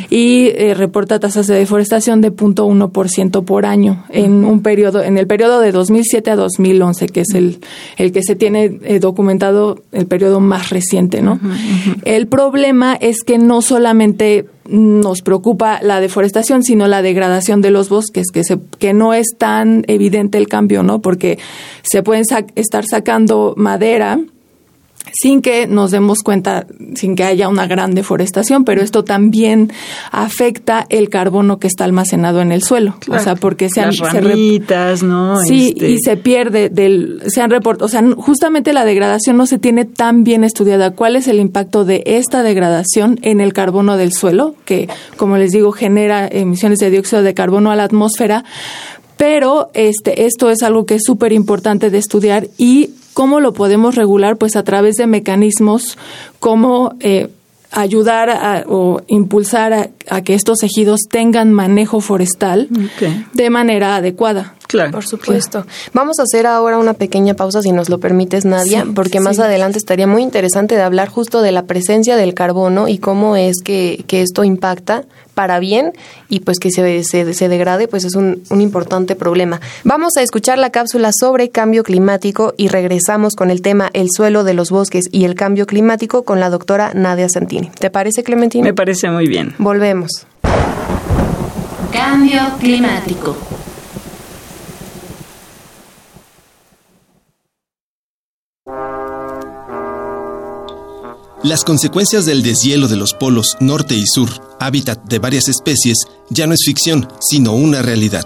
Y 0.08 0.50
eh, 0.54 0.73
reporta 0.75 1.18
tasas 1.18 1.49
de 1.49 1.56
deforestación 1.56 2.20
de 2.20 2.32
0.1% 2.32 3.44
por 3.44 3.66
año 3.66 4.04
en 4.11 4.44
un 4.44 4.62
periodo, 4.62 5.02
en 5.02 5.18
el 5.18 5.26
periodo 5.26 5.61
de 5.61 5.73
2007 5.73 6.30
a 6.30 6.37
2011, 6.37 7.08
que 7.08 7.23
es 7.23 7.34
el, 7.34 7.58
el 7.96 8.12
que 8.12 8.23
se 8.23 8.37
tiene 8.37 8.78
eh, 8.84 9.00
documentado 9.00 9.82
el 9.90 10.06
periodo 10.06 10.38
más 10.38 10.70
reciente, 10.70 11.23
¿no? 11.23 11.40
El 12.04 12.28
problema 12.28 12.94
es 12.94 13.25
que 13.25 13.38
no 13.38 13.62
solamente 13.62 14.46
nos 14.68 15.23
preocupa 15.23 15.80
la 15.82 16.00
deforestación, 16.00 16.62
sino 16.62 16.87
la 16.87 17.02
degradación 17.02 17.61
de 17.61 17.70
los 17.70 17.88
bosques, 17.88 18.28
que, 18.32 18.44
se, 18.44 18.58
que 18.78 18.94
no 18.94 19.12
es 19.12 19.26
tan 19.37 19.84
evidente 19.88 20.38
el 20.38 20.46
cambio, 20.46 20.82
¿no? 20.82 21.00
Porque 21.00 21.38
se 21.82 22.02
pueden 22.02 22.25
estar 22.54 22.84
sacando 22.87 23.54
madera 23.56 24.20
sin 25.12 25.42
que 25.42 25.66
nos 25.66 25.90
demos 25.90 26.18
cuenta, 26.23 26.66
sin 26.94 27.14
que 27.14 27.25
haya 27.25 27.49
una 27.49 27.66
gran 27.66 27.94
deforestación, 27.94 28.64
pero 28.64 28.82
esto 28.82 29.04
también 29.04 29.73
afecta 30.11 30.87
el 30.88 31.08
carbono 31.08 31.58
que 31.58 31.66
está 31.66 31.84
almacenado 31.84 32.40
en 32.40 32.52
el 32.52 32.62
suelo. 32.62 32.96
O 33.08 33.18
sea, 33.18 33.37
porque 33.37 33.68
se 33.68 33.80
han... 33.80 33.90
Las 33.94 35.02
¿no? 35.02 35.40
Sí, 35.42 35.73
este 35.75 35.90
y 35.90 35.99
se 35.99 36.16
pierde 36.16 36.68
del... 36.68 37.23
Se 37.26 37.40
han 37.40 37.50
reportado, 37.50 37.87
o 37.87 37.88
sea, 37.88 38.02
justamente 38.16 38.73
la 38.73 38.84
degradación 38.84 39.37
no 39.37 39.46
se 39.46 39.58
tiene 39.58 39.84
tan 39.84 40.25
bien 40.25 40.44
estudiada. 40.44 40.92
¿Cuál 40.92 41.16
es 41.16 41.28
el 41.28 41.38
impacto 41.38 41.84
de 41.84 42.02
esta 42.06 42.42
degradación 42.42 43.18
en 43.23 43.40
el 43.40 43.52
carbono 43.52 43.96
del 43.96 44.12
suelo? 44.12 44.54
Que, 44.64 44.88
como 45.16 45.37
les 45.37 45.52
digo, 45.52 45.73
genera 45.73 46.26
emisiones 46.26 46.78
de 46.78 46.90
dióxido 46.90 47.23
de 47.23 47.34
carbono 47.34 47.70
a 47.70 47.76
la 47.76 47.84
atmósfera 47.84 48.44
pero 49.16 49.70
este, 49.75 50.26
esto 50.26 50.50
es 50.50 50.62
algo 50.62 50.87
que 50.87 50.96
es 50.96 51.02
súper 51.04 51.32
importante 51.32 51.88
de 51.88 51.99
estudiar 51.99 52.49
y 52.58 52.90
¿Cómo 53.14 53.40
lo 53.40 53.54
podemos 53.54 53.94
regular? 53.94 54.37
Pues 54.37 54.56
a 54.56 54.64
través 54.64 54.97
de 54.97 55.06
mecanismos 55.06 55.97
como 56.40 56.94
eh, 57.00 57.28
ayudar 57.71 58.64
o 58.68 59.00
impulsar 59.06 59.90
a, 60.09 60.23
que 60.23 60.35
estos 60.35 60.62
ejidos 60.62 61.00
tengan 61.09 61.52
manejo 61.52 62.00
forestal 62.00 62.68
de 63.33 63.50
manera 63.50 63.97
adecuada. 63.97 64.54
Claro. 64.74 64.90
Por 64.90 65.06
supuesto. 65.06 65.64
Vamos 65.92 66.18
a 66.18 66.24
hacer 66.24 66.48
ahora 66.48 66.78
una 66.78 66.94
pequeña 66.94 67.34
pausa, 67.34 67.62
si 67.62 67.70
nos 67.70 67.88
lo 67.88 68.00
permites, 68.00 68.44
Nadia, 68.44 68.84
porque 68.92 69.20
más 69.20 69.38
adelante 69.38 69.78
estaría 69.78 70.08
muy 70.08 70.20
interesante 70.20 70.74
de 70.74 70.82
hablar 70.82 71.08
justo 71.08 71.42
de 71.42 71.52
la 71.52 71.62
presencia 71.62 72.16
del 72.16 72.34
carbono 72.34 72.88
y 72.88 72.98
cómo 72.98 73.36
es 73.36 73.62
que, 73.62 74.02
que 74.08 74.22
esto 74.22 74.42
impacta 74.42 75.04
para 75.34 75.60
bien 75.60 75.92
y 76.28 76.40
pues 76.40 76.58
que 76.58 76.72
se, 76.72 77.04
se, 77.04 77.48
degrade, 77.48 77.86
pues 77.86 78.04
es 78.04 78.16
un, 78.16 78.42
un, 78.50 78.60
importante 78.60 79.14
problema. 79.14 79.60
Vamos 79.84 80.16
a 80.16 80.22
escuchar 80.22 80.58
la 80.58 80.70
cápsula 80.70 81.12
sobre 81.16 81.50
cambio 81.50 81.84
climático 81.84 82.52
y 82.56 82.66
regresamos 82.66 83.36
con 83.36 83.52
el 83.52 83.62
tema 83.62 83.90
el 83.92 84.08
suelo 84.10 84.42
de 84.42 84.54
los 84.54 84.70
bosques 84.70 85.04
y 85.12 85.24
el 85.24 85.36
cambio 85.36 85.66
climático 85.66 86.24
con 86.24 86.40
la 86.40 86.50
doctora 86.50 86.90
Nadia 86.94 87.28
Santini. 87.28 87.70
¿Te 87.78 87.90
parece, 87.90 88.24
Clementina? 88.24 88.64
Me 88.64 88.74
parece 88.74 89.08
muy 89.08 89.28
bien. 89.28 89.54
Volvemos. 89.58 90.26
Cambio 91.92 92.40
climático. 92.58 93.36
Las 101.44 101.62
consecuencias 101.62 102.24
del 102.24 102.42
deshielo 102.42 102.88
de 102.88 102.96
los 102.96 103.12
polos 103.12 103.58
norte 103.60 103.94
y 103.94 104.06
sur, 104.06 104.30
hábitat 104.60 105.04
de 105.04 105.18
varias 105.18 105.48
especies, 105.48 105.98
ya 106.30 106.46
no 106.46 106.54
es 106.54 106.64
ficción, 106.64 107.06
sino 107.20 107.52
una 107.52 107.82
realidad. 107.82 108.24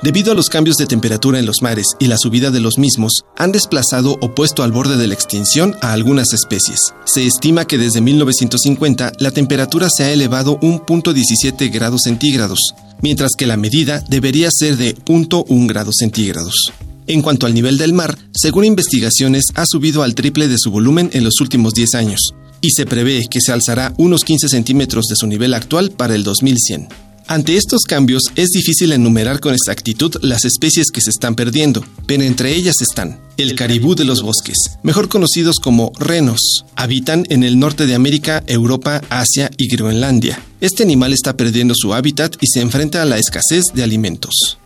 Debido 0.00 0.32
a 0.32 0.34
los 0.34 0.48
cambios 0.48 0.78
de 0.78 0.86
temperatura 0.86 1.38
en 1.38 1.44
los 1.44 1.60
mares 1.60 1.88
y 1.98 2.06
la 2.06 2.16
subida 2.16 2.50
de 2.50 2.60
los 2.60 2.78
mismos, 2.78 3.26
han 3.36 3.52
desplazado 3.52 4.16
o 4.18 4.34
puesto 4.34 4.62
al 4.62 4.72
borde 4.72 4.96
de 4.96 5.06
la 5.06 5.12
extinción 5.12 5.76
a 5.82 5.92
algunas 5.92 6.32
especies. 6.32 6.94
Se 7.04 7.26
estima 7.26 7.66
que 7.66 7.76
desde 7.76 8.00
1950 8.00 9.12
la 9.18 9.30
temperatura 9.30 9.88
se 9.94 10.04
ha 10.04 10.12
elevado 10.12 10.58
1.17 10.60 11.70
grados 11.70 12.00
centígrados, 12.04 12.74
mientras 13.02 13.32
que 13.36 13.46
la 13.46 13.58
medida 13.58 14.02
debería 14.08 14.48
ser 14.50 14.78
de 14.78 14.94
1.1 14.94 15.68
grados 15.68 15.96
centígrados. 15.98 16.72
En 17.06 17.22
cuanto 17.22 17.46
al 17.46 17.54
nivel 17.54 17.76
del 17.76 17.92
mar, 17.92 18.16
según 18.34 18.64
investigaciones, 18.64 19.44
ha 19.54 19.64
subido 19.66 20.02
al 20.02 20.14
triple 20.14 20.48
de 20.48 20.58
su 20.58 20.70
volumen 20.70 21.10
en 21.12 21.24
los 21.24 21.40
últimos 21.40 21.74
10 21.74 21.94
años, 21.94 22.34
y 22.60 22.70
se 22.70 22.86
prevé 22.86 23.22
que 23.30 23.40
se 23.40 23.52
alzará 23.52 23.92
unos 23.98 24.22
15 24.22 24.48
centímetros 24.48 25.04
de 25.06 25.16
su 25.16 25.26
nivel 25.26 25.52
actual 25.54 25.90
para 25.90 26.14
el 26.14 26.24
2100. 26.24 26.88
Ante 27.26 27.56
estos 27.56 27.84
cambios 27.84 28.22
es 28.36 28.50
difícil 28.50 28.92
enumerar 28.92 29.40
con 29.40 29.54
exactitud 29.54 30.14
las 30.20 30.44
especies 30.44 30.90
que 30.90 31.00
se 31.00 31.08
están 31.08 31.34
perdiendo, 31.34 31.82
pero 32.06 32.22
entre 32.22 32.54
ellas 32.54 32.76
están 32.82 33.18
el 33.38 33.54
caribú 33.54 33.94
de 33.94 34.04
los 34.04 34.22
bosques, 34.22 34.56
mejor 34.82 35.08
conocidos 35.08 35.56
como 35.58 35.90
renos. 35.98 36.64
Habitan 36.76 37.24
en 37.30 37.42
el 37.42 37.58
norte 37.58 37.86
de 37.86 37.94
América, 37.94 38.44
Europa, 38.46 39.00
Asia 39.08 39.50
y 39.56 39.68
Groenlandia. 39.68 40.38
Este 40.60 40.82
animal 40.82 41.14
está 41.14 41.34
perdiendo 41.34 41.74
su 41.74 41.94
hábitat 41.94 42.36
y 42.42 42.46
se 42.46 42.60
enfrenta 42.60 43.00
a 43.00 43.06
la 43.06 43.16
escasez 43.16 43.64
de 43.74 43.82
alimentos. 43.82 44.58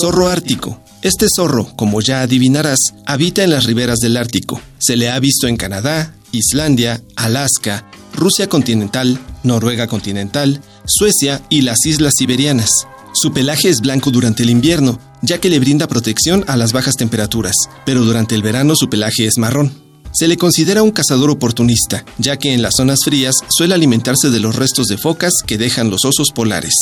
Zorro 0.00 0.28
ártico. 0.28 0.80
Este 1.02 1.26
zorro, 1.34 1.74
como 1.76 2.02
ya 2.02 2.20
adivinarás, 2.20 2.78
habita 3.06 3.42
en 3.42 3.50
las 3.50 3.64
riberas 3.64 4.00
del 4.00 4.18
Ártico. 4.18 4.60
Se 4.78 4.96
le 4.96 5.08
ha 5.08 5.18
visto 5.18 5.46
en 5.46 5.56
Canadá, 5.56 6.14
Islandia, 6.30 7.00
Alaska, 7.16 7.86
Rusia 8.12 8.50
continental, 8.50 9.18
Noruega 9.42 9.86
continental, 9.86 10.60
Suecia 10.84 11.40
y 11.48 11.62
las 11.62 11.86
islas 11.86 12.12
siberianas. 12.18 12.68
Su 13.14 13.32
pelaje 13.32 13.70
es 13.70 13.80
blanco 13.80 14.10
durante 14.10 14.42
el 14.42 14.50
invierno, 14.50 15.00
ya 15.22 15.38
que 15.38 15.48
le 15.48 15.58
brinda 15.58 15.88
protección 15.88 16.44
a 16.48 16.58
las 16.58 16.74
bajas 16.74 16.96
temperaturas, 16.96 17.54
pero 17.86 18.04
durante 18.04 18.34
el 18.34 18.42
verano 18.42 18.74
su 18.76 18.90
pelaje 18.90 19.24
es 19.24 19.38
marrón. 19.38 19.72
Se 20.12 20.28
le 20.28 20.36
considera 20.36 20.82
un 20.82 20.90
cazador 20.90 21.30
oportunista, 21.30 22.04
ya 22.18 22.36
que 22.36 22.52
en 22.52 22.60
las 22.60 22.74
zonas 22.76 22.98
frías 23.02 23.36
suele 23.48 23.74
alimentarse 23.74 24.28
de 24.28 24.40
los 24.40 24.54
restos 24.54 24.86
de 24.86 24.98
focas 24.98 25.32
que 25.46 25.56
dejan 25.56 25.88
los 25.88 26.04
osos 26.04 26.30
polares. 26.34 26.74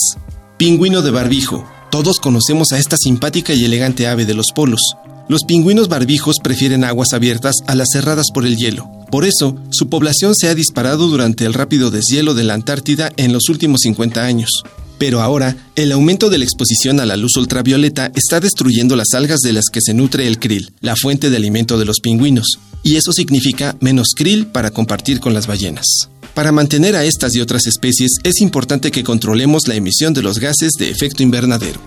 Pingüino 0.57 1.03
de 1.03 1.13
barbijo. 1.13 1.65
Todos 1.90 2.18
conocemos 2.21 2.73
a 2.73 2.78
esta 2.78 2.97
simpática 2.99 3.54
y 3.54 3.64
elegante 3.64 4.07
ave 4.07 4.26
de 4.26 4.35
los 4.35 4.47
polos. 4.54 4.80
Los 5.26 5.45
pingüinos 5.45 5.88
barbijos 5.88 6.37
prefieren 6.42 6.85
aguas 6.85 7.12
abiertas 7.12 7.57
a 7.66 7.75
las 7.75 7.88
cerradas 7.92 8.26
por 8.33 8.45
el 8.45 8.57
hielo. 8.57 8.90
Por 9.11 9.25
eso, 9.25 9.57
su 9.71 9.88
población 9.88 10.35
se 10.35 10.49
ha 10.49 10.54
disparado 10.54 11.07
durante 11.09 11.47
el 11.47 11.54
rápido 11.54 11.90
deshielo 11.90 12.35
de 12.35 12.45
la 12.45 12.54
Antártida 12.54 13.11
en 13.16 13.33
los 13.33 13.49
últimos 13.49 13.80
50 13.83 14.23
años. 14.23 14.50
Pero 14.99 15.23
ahora, 15.23 15.57
el 15.76 15.92
aumento 15.92 16.28
de 16.28 16.38
la 16.38 16.45
exposición 16.45 17.00
a 17.00 17.07
la 17.07 17.16
luz 17.16 17.37
ultravioleta 17.37 18.11
está 18.14 18.40
destruyendo 18.40 18.97
las 18.97 19.14
algas 19.14 19.40
de 19.40 19.52
las 19.52 19.66
que 19.73 19.80
se 19.80 19.95
nutre 19.95 20.26
el 20.26 20.38
krill, 20.38 20.73
la 20.80 20.97
fuente 20.97 21.30
de 21.30 21.37
alimento 21.37 21.78
de 21.78 21.85
los 21.85 22.00
pingüinos, 22.00 22.59
y 22.83 22.97
eso 22.97 23.13
significa 23.13 23.77
menos 23.81 24.09
krill 24.17 24.47
para 24.47 24.71
compartir 24.71 25.21
con 25.21 25.35
las 25.35 25.47
ballenas. 25.47 26.09
Para 26.35 26.53
mantener 26.53 26.95
a 26.95 27.05
estas 27.05 27.35
y 27.35 27.41
otras 27.41 27.67
especies 27.67 28.13
es 28.23 28.41
importante 28.41 28.91
que 28.91 29.03
controlemos 29.03 29.67
la 29.67 29.75
emisión 29.75 30.15
de 30.15 30.23
los 30.23 30.39
gases 30.39 30.73
de 30.79 30.91
efecto 30.91 31.23
invernadero. 31.23 31.81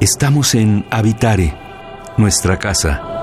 Estamos 0.00 0.54
en 0.54 0.84
Habitare, 0.90 1.54
nuestra 2.16 2.58
casa. 2.58 3.15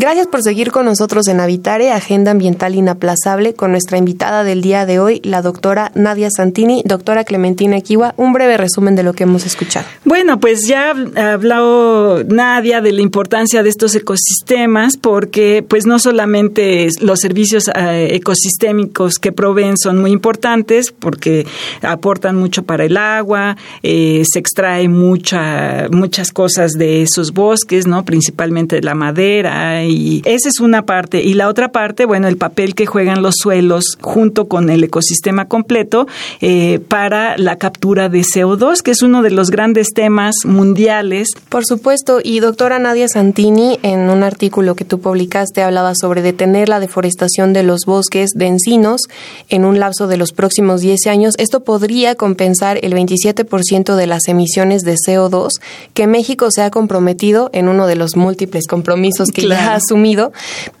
Gracias 0.00 0.28
por 0.28 0.42
seguir 0.42 0.70
con 0.72 0.86
nosotros 0.86 1.28
en 1.28 1.40
Habitare, 1.40 1.92
Agenda 1.92 2.30
Ambiental 2.30 2.74
Inaplazable, 2.74 3.52
con 3.52 3.70
nuestra 3.72 3.98
invitada 3.98 4.44
del 4.44 4.62
día 4.62 4.86
de 4.86 4.98
hoy, 4.98 5.20
la 5.24 5.42
doctora 5.42 5.92
Nadia 5.94 6.30
Santini. 6.34 6.82
Doctora 6.86 7.24
Clementina 7.24 7.76
Equiwa, 7.76 8.14
un 8.16 8.32
breve 8.32 8.56
resumen 8.56 8.96
de 8.96 9.02
lo 9.02 9.12
que 9.12 9.24
hemos 9.24 9.44
escuchado. 9.44 9.84
Bueno, 10.06 10.40
pues 10.40 10.66
ya 10.66 10.94
ha 11.16 11.32
hablado 11.34 12.24
Nadia 12.24 12.80
de 12.80 12.92
la 12.92 13.02
importancia 13.02 13.62
de 13.62 13.68
estos 13.68 13.94
ecosistemas, 13.94 14.96
porque 14.96 15.62
pues 15.68 15.84
no 15.84 15.98
solamente 15.98 16.88
los 17.02 17.20
servicios 17.20 17.68
eh, 17.68 18.08
ecosistémicos 18.12 19.16
que 19.16 19.32
proveen 19.32 19.76
son 19.76 19.98
muy 19.98 20.12
importantes, 20.12 20.94
porque 20.98 21.46
aportan 21.82 22.36
mucho 22.36 22.62
para 22.62 22.86
el 22.86 22.96
agua, 22.96 23.58
eh, 23.82 24.22
se 24.24 24.38
extrae 24.38 24.88
mucha, 24.88 25.88
muchas 25.90 26.32
cosas 26.32 26.72
de 26.72 27.02
esos 27.02 27.34
bosques, 27.34 27.86
¿no? 27.86 28.06
Principalmente 28.06 28.80
la 28.80 28.94
madera 28.94 29.89
y 29.90 30.22
esa 30.24 30.48
es 30.48 30.60
una 30.60 30.86
parte. 30.86 31.22
Y 31.22 31.34
la 31.34 31.48
otra 31.48 31.72
parte, 31.72 32.06
bueno, 32.06 32.28
el 32.28 32.36
papel 32.36 32.74
que 32.74 32.86
juegan 32.86 33.22
los 33.22 33.34
suelos 33.40 33.98
junto 34.00 34.48
con 34.48 34.70
el 34.70 34.84
ecosistema 34.84 35.46
completo 35.46 36.06
eh, 36.40 36.80
para 36.88 37.36
la 37.36 37.56
captura 37.56 38.08
de 38.08 38.20
CO2, 38.20 38.82
que 38.82 38.92
es 38.92 39.02
uno 39.02 39.22
de 39.22 39.30
los 39.30 39.50
grandes 39.50 39.88
temas 39.94 40.34
mundiales. 40.44 41.28
Por 41.48 41.64
supuesto, 41.66 42.20
y 42.22 42.40
doctora 42.40 42.78
Nadia 42.78 43.08
Santini, 43.08 43.78
en 43.82 44.10
un 44.10 44.22
artículo 44.22 44.74
que 44.74 44.84
tú 44.84 45.00
publicaste, 45.00 45.62
hablaba 45.62 45.94
sobre 45.94 46.22
detener 46.22 46.68
la 46.68 46.80
deforestación 46.80 47.52
de 47.52 47.62
los 47.62 47.84
bosques 47.86 48.30
de 48.34 48.46
encinos 48.46 49.02
en 49.48 49.64
un 49.64 49.78
lapso 49.78 50.06
de 50.06 50.16
los 50.16 50.32
próximos 50.32 50.80
10 50.80 51.06
años. 51.06 51.34
Esto 51.38 51.60
podría 51.60 52.14
compensar 52.14 52.78
el 52.82 52.94
27% 52.94 53.96
de 53.96 54.06
las 54.06 54.28
emisiones 54.28 54.82
de 54.82 54.94
CO2 54.94 55.60
que 55.94 56.06
México 56.06 56.48
se 56.50 56.62
ha 56.62 56.70
comprometido 56.70 57.50
en 57.52 57.68
uno 57.68 57.86
de 57.86 57.96
los 57.96 58.16
múltiples 58.16 58.66
compromisos 58.66 59.30
que 59.30 59.48
ya 59.48 59.79
asumido 59.80 60.32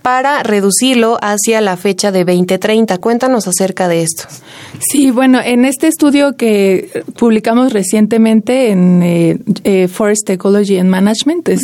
para 0.02 0.42
reducirlo 0.42 1.18
hacia 1.20 1.60
la 1.60 1.76
fecha 1.76 2.12
de 2.12 2.24
2030. 2.24 2.98
Cuéntanos 2.98 3.48
acerca 3.48 3.88
de 3.88 4.02
esto. 4.02 4.24
Sí, 4.78 5.10
bueno, 5.10 5.40
en 5.44 5.64
este 5.64 5.88
estudio 5.88 6.36
que 6.36 7.04
publicamos 7.18 7.72
recientemente 7.72 8.70
en 8.70 9.02
eh, 9.02 9.38
eh, 9.64 9.88
Forest 9.88 10.30
Ecology 10.30 10.78
and 10.78 10.90
Management, 10.90 11.48
es 11.48 11.62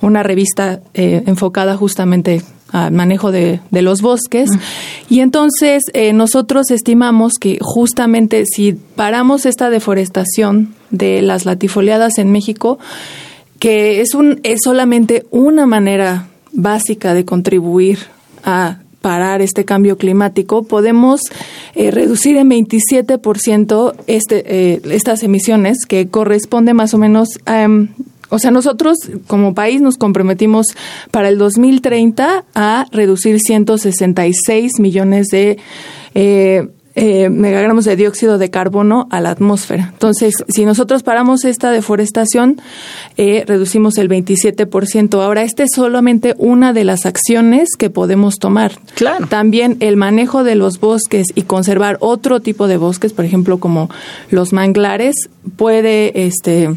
una 0.00 0.22
revista 0.22 0.80
eh, 0.94 1.22
enfocada 1.26 1.76
justamente 1.76 2.42
al 2.70 2.92
manejo 2.92 3.32
de, 3.32 3.60
los 3.70 4.00
bosques. 4.00 4.48
Y 5.10 5.20
entonces 5.20 5.82
nosotros 6.14 6.70
estimamos 6.70 7.34
que 7.38 7.58
justamente 7.60 8.44
si 8.46 8.72
paramos 8.72 9.44
esta 9.44 9.68
deforestación 9.68 10.74
de 10.90 11.20
las 11.20 11.44
latifoliadas 11.44 12.16
en 12.18 12.32
México, 12.32 12.78
que 13.58 14.00
es, 14.00 14.14
un, 14.14 14.40
es 14.42 14.60
solamente 14.64 15.26
una 15.30 15.66
manera 15.66 16.28
básica 16.52 17.14
de 17.14 17.24
contribuir 17.24 17.98
a 18.44 18.78
parar 19.02 19.42
este 19.42 19.64
cambio 19.64 19.98
climático, 19.98 20.62
podemos 20.62 21.20
eh, 21.74 21.90
reducir 21.90 22.36
en 22.36 22.48
27% 22.48 23.94
este, 24.06 24.42
eh, 24.46 24.80
estas 24.90 25.22
emisiones, 25.22 25.84
que 25.86 26.08
corresponde 26.08 26.72
más 26.72 26.94
o 26.94 26.98
menos. 26.98 27.28
Em, 27.46 27.88
o 28.30 28.38
sea, 28.38 28.50
nosotros 28.50 28.96
como 29.26 29.54
país 29.54 29.82
nos 29.82 29.98
comprometimos 29.98 30.66
para 31.10 31.28
el 31.28 31.36
2030 31.36 32.44
a 32.54 32.86
reducir 32.90 33.38
166 33.40 34.72
millones 34.78 35.26
de 35.26 35.58
eh, 36.14 36.68
eh, 36.94 37.30
megagramos 37.30 37.84
de 37.84 37.96
dióxido 37.96 38.36
de 38.36 38.50
carbono 38.50 39.08
a 39.10 39.20
la 39.20 39.30
atmósfera. 39.30 39.90
Entonces, 39.92 40.34
si 40.48 40.64
nosotros 40.64 41.02
paramos 41.02 41.44
esta 41.44 41.70
deforestación, 41.70 42.60
eh, 43.16 43.44
reducimos 43.46 43.96
el 43.96 44.08
27%. 44.08 45.22
Ahora, 45.22 45.42
esta 45.42 45.62
es 45.62 45.70
solamente 45.74 46.34
una 46.36 46.72
de 46.72 46.84
las 46.84 47.06
acciones 47.06 47.70
que 47.78 47.88
podemos 47.88 48.38
tomar. 48.38 48.72
Claro. 48.94 49.26
También 49.26 49.78
el 49.80 49.96
manejo 49.96 50.44
de 50.44 50.54
los 50.54 50.80
bosques 50.80 51.28
y 51.34 51.42
conservar 51.42 51.96
otro 52.00 52.40
tipo 52.40 52.68
de 52.68 52.76
bosques, 52.76 53.12
por 53.12 53.24
ejemplo, 53.24 53.58
como 53.58 53.88
los 54.30 54.52
manglares, 54.52 55.14
puede 55.56 56.26
este, 56.26 56.76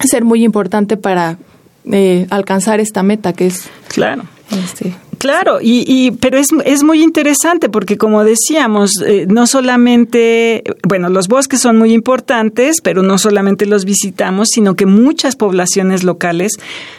ser 0.00 0.24
muy 0.24 0.44
importante 0.44 0.96
para 0.96 1.38
eh, 1.84 2.26
alcanzar 2.30 2.80
esta 2.80 3.04
meta 3.04 3.32
que 3.32 3.46
es 3.46 3.68
claro 3.88 4.24
este, 4.50 4.94
Claro, 5.18 5.58
y, 5.60 5.84
y 5.86 6.10
pero 6.10 6.38
es, 6.38 6.48
es, 6.64 6.82
muy 6.82 7.02
interesante 7.02 7.68
porque 7.68 7.96
como 7.96 8.22
decíamos, 8.24 8.92
eh, 9.04 9.26
no 9.28 9.46
solamente, 9.46 10.62
bueno, 10.86 11.08
los 11.08 11.28
bosques 11.28 11.60
son 11.60 11.78
muy 11.78 11.92
importantes, 11.92 12.80
pero 12.82 13.02
no 13.02 13.16
solamente 13.16 13.66
los 13.66 13.84
visitamos, 13.84 14.48
sino 14.52 14.74
que 14.74 14.84
muchas 14.84 15.36
poblaciones 15.36 16.04
locales 16.04 16.52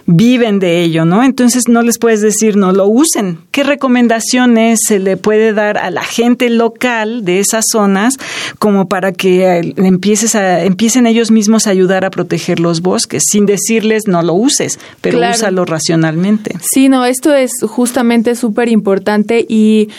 viven 0.06 0.60
de 0.60 0.82
ello, 0.82 1.06
¿no? 1.06 1.24
Entonces 1.24 1.68
no 1.68 1.82
les 1.84 2.00
puedes 2.00 2.22
decir 2.22 2.58
no 2.58 2.72
lo 2.72 2.88
usen. 2.88 3.40
¿Qué 3.52 3.64
recomendaciones 3.64 4.80
se 4.88 5.00
le 5.00 5.16
puede 5.16 5.54
dar 5.54 5.78
a 5.78 5.92
la 5.92 6.04
gente 6.04 6.50
local 6.50 7.24
de 7.24 7.40
esas 7.40 7.66
zonas 7.72 8.16
como 8.58 8.88
para 8.88 9.12
que 9.12 9.46
eh, 9.46 9.74
empieces 9.78 10.34
a, 10.36 10.64
empiecen 10.64 11.06
ellos 11.06 11.30
mismos 11.30 11.68
a 11.68 11.70
ayudar 11.70 12.04
a 12.04 12.10
proteger 12.10 12.60
los 12.60 12.82
bosques 12.82 13.24
sin 13.30 13.46
decirles 13.46 14.04
no 14.08 14.24
lo 14.24 14.34
uses, 14.34 14.80
pero 15.02 15.20
úsalo 15.20 15.66
racionalmente? 15.66 16.56
Sí, 16.62 16.90
no, 16.90 17.06
esto 17.06 17.34
es 17.34 17.52
justamente 17.68 18.07
súper 18.36 18.70
importante 18.70 19.46
y 19.48 19.90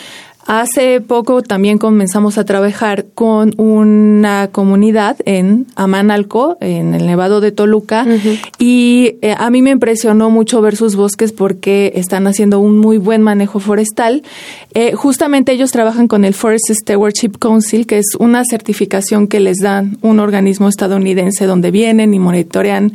Hace 0.51 0.99
poco 0.99 1.43
también 1.43 1.77
comenzamos 1.77 2.39
a 2.39 2.43
trabajar 2.43 3.05
con 3.13 3.53
una 3.57 4.49
comunidad 4.51 5.17
en 5.25 5.67
Amanalco, 5.75 6.57
en 6.59 6.95
el 6.95 7.05
Nevado 7.05 7.39
de 7.39 7.51
Toluca, 7.51 8.07
y 8.57 9.17
eh, 9.21 9.35
a 9.37 9.51
mí 9.51 9.61
me 9.61 9.69
impresionó 9.69 10.31
mucho 10.31 10.59
ver 10.63 10.75
sus 10.75 10.95
bosques 10.95 11.33
porque 11.33 11.91
están 11.93 12.25
haciendo 12.25 12.59
un 12.59 12.79
muy 12.79 12.97
buen 12.97 13.21
manejo 13.21 13.59
forestal. 13.59 14.23
Eh, 14.73 14.93
justamente 14.93 15.51
ellos 15.51 15.69
trabajan 15.69 16.07
con 16.07 16.25
el 16.25 16.33
Forest 16.33 16.71
Stewardship 16.71 17.33
Council, 17.39 17.85
que 17.85 17.99
es 17.99 18.15
una 18.17 18.43
certificación 18.43 19.27
que 19.27 19.39
les 19.39 19.57
dan 19.57 19.99
un 20.01 20.19
organismo 20.19 20.67
estadounidense 20.67 21.45
donde 21.45 21.69
vienen 21.69 22.15
y 22.15 22.17
monitorean 22.17 22.93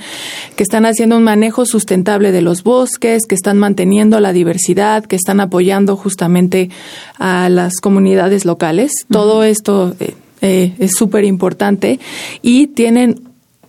que 0.57 0.65
están 0.65 0.87
haciendo 0.87 1.17
un 1.17 1.23
manejo 1.23 1.67
sustentable 1.67 2.33
de 2.33 2.43
los 2.43 2.65
bosques, 2.65 3.27
que 3.29 3.37
están 3.37 3.59
manteniendo 3.59 4.19
la 4.19 4.33
diversidad, 4.33 5.05
que 5.05 5.15
están 5.15 5.39
apoyando 5.39 5.95
justamente 5.95 6.69
a 7.17 7.44
las 7.49 7.75
comunidades 7.81 8.45
locales. 8.45 8.93
Todo 9.11 9.45
esto 9.45 9.95
eh, 10.01 10.15
eh, 10.41 10.75
es 10.79 10.93
súper 10.93 11.25
importante 11.25 11.99
y 12.43 12.69
tienen 12.69 13.21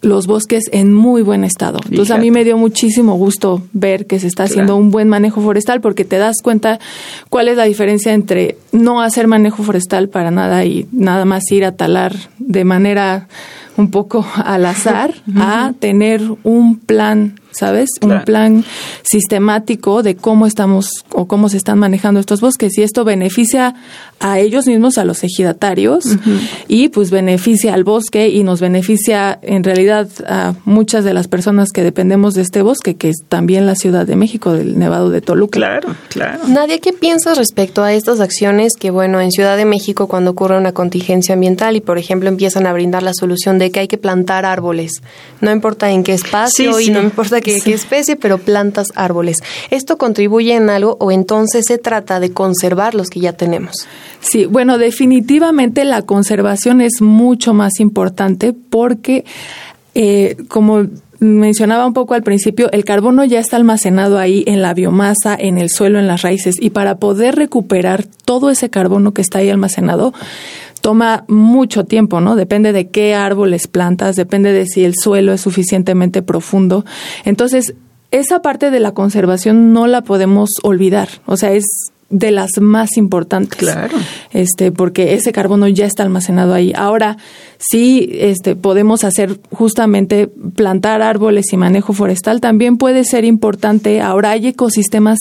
los 0.02 0.28
bosques 0.28 0.66
en 0.72 0.94
muy 0.94 1.22
buen 1.22 1.44
estado. 1.44 1.80
Entonces 1.90 2.16
a 2.16 2.20
mí 2.20 2.32
me 2.32 2.44
dio 2.44 2.58
muchísimo 2.58 3.16
gusto 3.16 3.64
ver 3.74 4.06
que 4.06 4.20
se 4.20 4.28
está 4.28 4.44
haciendo 4.44 4.76
un 4.76 4.92
buen 4.92 5.10
manejo 5.10 5.42
forestal 5.42 5.82
porque 5.82 6.06
te 6.06 6.18
das 6.18 6.38
cuenta 6.44 6.80
cuál 7.30 7.48
es 7.48 7.58
la 7.58 7.64
diferencia 7.64 8.14
entre 8.14 8.58
no 8.72 9.02
hacer 9.02 9.28
manejo 9.28 9.64
forestal 9.64 10.10
para 10.10 10.32
nada 10.32 10.64
y 10.66 10.88
nada 10.92 11.26
más 11.26 11.52
ir 11.52 11.66
a 11.66 11.74
talar 11.74 12.16
de 12.38 12.64
manera 12.64 13.28
un 13.78 13.92
poco 13.92 14.26
al 14.36 14.66
azar 14.66 15.16
a 15.36 15.74
tener 15.80 16.22
un 16.44 16.78
plan 16.78 17.40
¿sabes? 17.58 17.89
Un 18.02 18.24
plan 18.24 18.63
sistemático 19.04 20.04
de 20.04 20.15
cómo 20.15 20.48
estamos 20.48 20.89
o 21.12 21.28
cómo 21.28 21.50
se 21.50 21.58
están 21.58 21.80
manejando 21.80 22.20
estos 22.20 22.41
bosques 22.41 22.78
y 22.78 22.84
esto 22.84 23.04
beneficia 23.04 23.76
a 24.20 24.39
ellos 24.39 24.68
mismos, 24.68 24.98
a 24.98 25.06
los 25.06 25.24
ejidatarios 25.24 26.06
y 26.68 26.89
pues 26.89 27.12
beneficia 27.12 27.74
al 27.74 27.84
bosque 27.84 28.30
y 28.30 28.44
nos 28.44 28.62
beneficia 28.62 29.38
en 29.41 29.63
realidad 29.63 30.08
a 30.28 30.54
muchas 30.65 31.04
de 31.04 31.13
las 31.13 31.28
personas 31.28 31.72
que 31.72 31.84
dependemos 31.84 32.34
de 32.34 32.41
este 32.41 32.62
bosque, 32.62 32.96
que 32.96 33.10
es 33.10 33.18
también 33.28 33.65
la 33.65 33.76
Ciudad 33.76 34.06
de 34.06 34.15
México, 34.15 34.54
del 34.54 34.80
Nevado 34.80 35.10
de 35.10 35.22
Toluca. 35.22 35.60
Claro, 35.60 35.96
claro. 36.10 36.48
Nadia, 36.48 36.80
¿qué 36.80 36.94
piensas 36.94 37.38
respecto 37.38 37.84
a 37.84 37.94
estas 37.94 38.20
acciones 38.20 38.74
que, 38.80 38.89
bueno, 38.91 39.20
en 39.22 39.32
Ciudad 39.32 39.58
de 39.58 39.65
México 39.65 40.08
cuando 40.08 40.32
ocurre 40.32 40.58
una 40.58 40.72
contingencia 40.72 41.34
ambiental 41.34 41.76
y, 41.76 41.82
por 41.82 41.98
ejemplo, 41.98 42.30
empiezan 42.30 42.68
a 42.68 42.74
brindar 42.74 43.04
la 43.04 43.13
solución 43.13 43.60
de 43.60 43.72
que 43.72 43.82
hay 43.82 43.88
que 43.88 43.98
plantar 43.98 44.46
árboles, 44.46 45.02
no 45.41 45.52
importa 45.52 45.91
en 45.91 46.04
qué 46.04 46.13
espacio 46.13 46.80
y 46.80 46.89
no 46.89 47.02
importa 47.02 47.41
qué, 47.46 47.62
qué 47.64 47.74
especie, 47.74 48.16
pero 48.16 48.40
plantas 48.40 48.88
árboles. 48.96 49.38
¿Esto 49.70 49.98
contribuye 49.98 50.56
en 50.56 50.70
algo 50.70 50.98
o 51.00 51.12
entonces 51.12 51.66
se 51.68 51.78
trata 51.78 52.20
de 52.20 52.32
conservar 52.32 52.96
los 52.96 53.10
que 53.10 53.20
ya 53.20 53.34
tenemos? 53.34 53.88
Sí, 54.20 54.46
bueno, 54.46 54.78
definitivamente 54.78 55.86
la 55.86 56.02
conservación 56.02 56.82
es 56.82 57.02
mucho 57.02 57.54
más 57.54 57.80
importante 57.80 58.54
porque, 58.54 59.24
eh, 59.94 60.36
como 60.48 60.88
mencionaba 61.20 61.86
un 61.86 61.94
poco 61.94 62.14
al 62.14 62.24
principio, 62.24 62.72
el 62.72 62.84
carbono 62.84 63.24
ya 63.24 63.40
está 63.40 63.58
almacenado 63.58 64.18
ahí 64.18 64.44
en 64.48 64.62
la 64.62 64.74
biomasa, 64.74 65.36
en 65.40 65.58
el 65.58 65.70
suelo, 65.70 66.00
en 66.00 66.08
las 66.08 66.22
raíces, 66.22 66.56
y 66.60 66.72
para 66.72 66.98
poder 66.98 67.36
recuperar 67.36 68.06
todo 68.26 68.50
ese 68.50 68.70
carbono 68.70 69.14
que 69.14 69.22
está 69.22 69.40
ahí 69.40 69.50
almacenado, 69.50 70.14
toma 70.86 71.26
mucho 71.28 71.86
tiempo, 71.86 72.21
¿no? 72.21 72.36
Depende 72.36 72.71
de 72.71 72.89
qué 72.89 73.15
árboles 73.15 73.65
plantas, 73.65 74.15
depende 74.15 74.54
de 74.54 74.67
si 74.67 74.86
el 74.86 74.93
suelo 74.93 75.34
es 75.34 75.41
suficientemente 75.41 76.21
profundo. 76.21 76.86
Entonces, 77.24 77.74
esa 78.12 78.43
parte 78.43 78.69
de 78.69 78.80
la 78.80 78.91
conservación 78.91 79.74
no 79.74 79.88
la 79.88 80.04
podemos 80.04 80.52
olvidar. 80.62 81.10
O 81.26 81.38
sea, 81.38 81.54
es 81.54 81.65
de 82.12 82.30
las 82.30 82.52
más 82.62 82.98
importantes. 82.98 83.58
Claro. 83.58 83.98
Este, 84.32 84.71
porque 84.71 85.15
ese 85.15 85.32
carbono 85.32 85.67
ya 85.67 85.88
está 85.88 86.04
almacenado 86.04 86.54
ahí. 86.54 86.71
Ahora, 86.76 87.17
sí, 87.58 88.08
este, 88.12 88.56
podemos 88.56 89.04
hacer 89.04 89.39
justamente 89.52 90.28
plantar 90.28 91.02
árboles 91.02 91.52
y 91.52 91.58
manejo 91.58 91.93
forestal 91.93 92.41
también 92.41 92.78
puede 92.78 93.06
ser 93.06 93.26
importante. 93.26 94.02
Ahora 94.02 94.30
hay 94.30 94.50
ecosistemas 94.50 95.17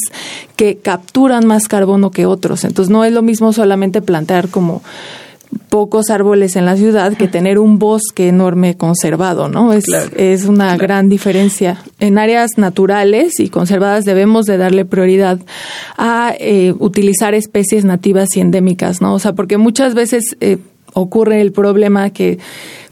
que 0.56 0.76
capturan 0.76 1.46
más 1.46 1.68
carbono 1.68 2.10
que 2.10 2.26
otros. 2.26 2.64
Entonces, 2.64 2.92
no 2.92 3.02
es 3.06 3.14
lo 3.14 3.22
mismo 3.22 3.54
solamente 3.54 4.02
plantar 4.02 4.50
como 4.50 4.82
pocos 5.68 6.10
árboles 6.10 6.56
en 6.56 6.64
la 6.64 6.76
ciudad 6.76 7.16
que 7.16 7.28
tener 7.28 7.58
un 7.58 7.78
bosque 7.78 8.28
enorme 8.28 8.76
conservado, 8.76 9.48
¿no? 9.48 9.72
Es, 9.72 9.86
es 10.16 10.44
una 10.44 10.76
gran 10.76 11.08
diferencia. 11.08 11.82
En 12.00 12.18
áreas 12.18 12.52
naturales 12.56 13.40
y 13.40 13.48
conservadas 13.48 14.04
debemos 14.04 14.46
de 14.46 14.56
darle 14.56 14.84
prioridad 14.84 15.40
a 15.96 16.34
eh, 16.38 16.74
utilizar 16.78 17.34
especies 17.34 17.84
nativas 17.84 18.36
y 18.36 18.40
endémicas, 18.40 19.00
¿no? 19.00 19.14
O 19.14 19.18
sea, 19.18 19.32
porque 19.32 19.58
muchas 19.58 19.94
veces 19.94 20.36
eh, 20.40 20.58
ocurre 20.92 21.40
el 21.40 21.52
problema 21.52 22.10
que 22.10 22.38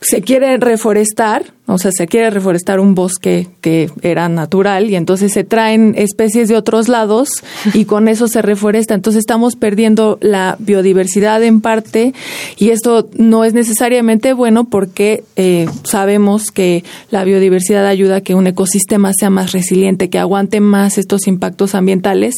se 0.02 0.20
quiere 0.20 0.56
reforestar, 0.56 1.54
o 1.66 1.78
sea, 1.78 1.92
se 1.92 2.08
quiere 2.08 2.28
reforestar 2.30 2.80
un 2.80 2.94
bosque 2.94 3.46
que 3.60 3.88
era 4.02 4.28
natural 4.28 4.90
y 4.90 4.96
entonces 4.96 5.32
se 5.32 5.44
traen 5.44 5.94
especies 5.96 6.48
de 6.48 6.56
otros 6.56 6.88
lados 6.88 7.30
y 7.72 7.84
con 7.84 8.08
eso 8.08 8.26
se 8.26 8.42
reforesta. 8.42 8.94
Entonces 8.94 9.20
estamos 9.20 9.54
perdiendo 9.54 10.18
la 10.20 10.56
biodiversidad 10.58 11.42
en 11.44 11.60
parte 11.60 12.14
y 12.58 12.70
esto 12.70 13.08
no 13.16 13.44
es 13.44 13.54
necesariamente 13.54 14.32
bueno 14.32 14.64
porque 14.64 15.22
eh, 15.36 15.66
sabemos 15.84 16.50
que 16.50 16.82
la 17.10 17.22
biodiversidad 17.22 17.86
ayuda 17.86 18.16
a 18.16 18.20
que 18.22 18.34
un 18.34 18.48
ecosistema 18.48 19.12
sea 19.16 19.30
más 19.30 19.52
resiliente, 19.52 20.10
que 20.10 20.18
aguante 20.18 20.60
más 20.60 20.98
estos 20.98 21.28
impactos 21.28 21.76
ambientales, 21.76 22.34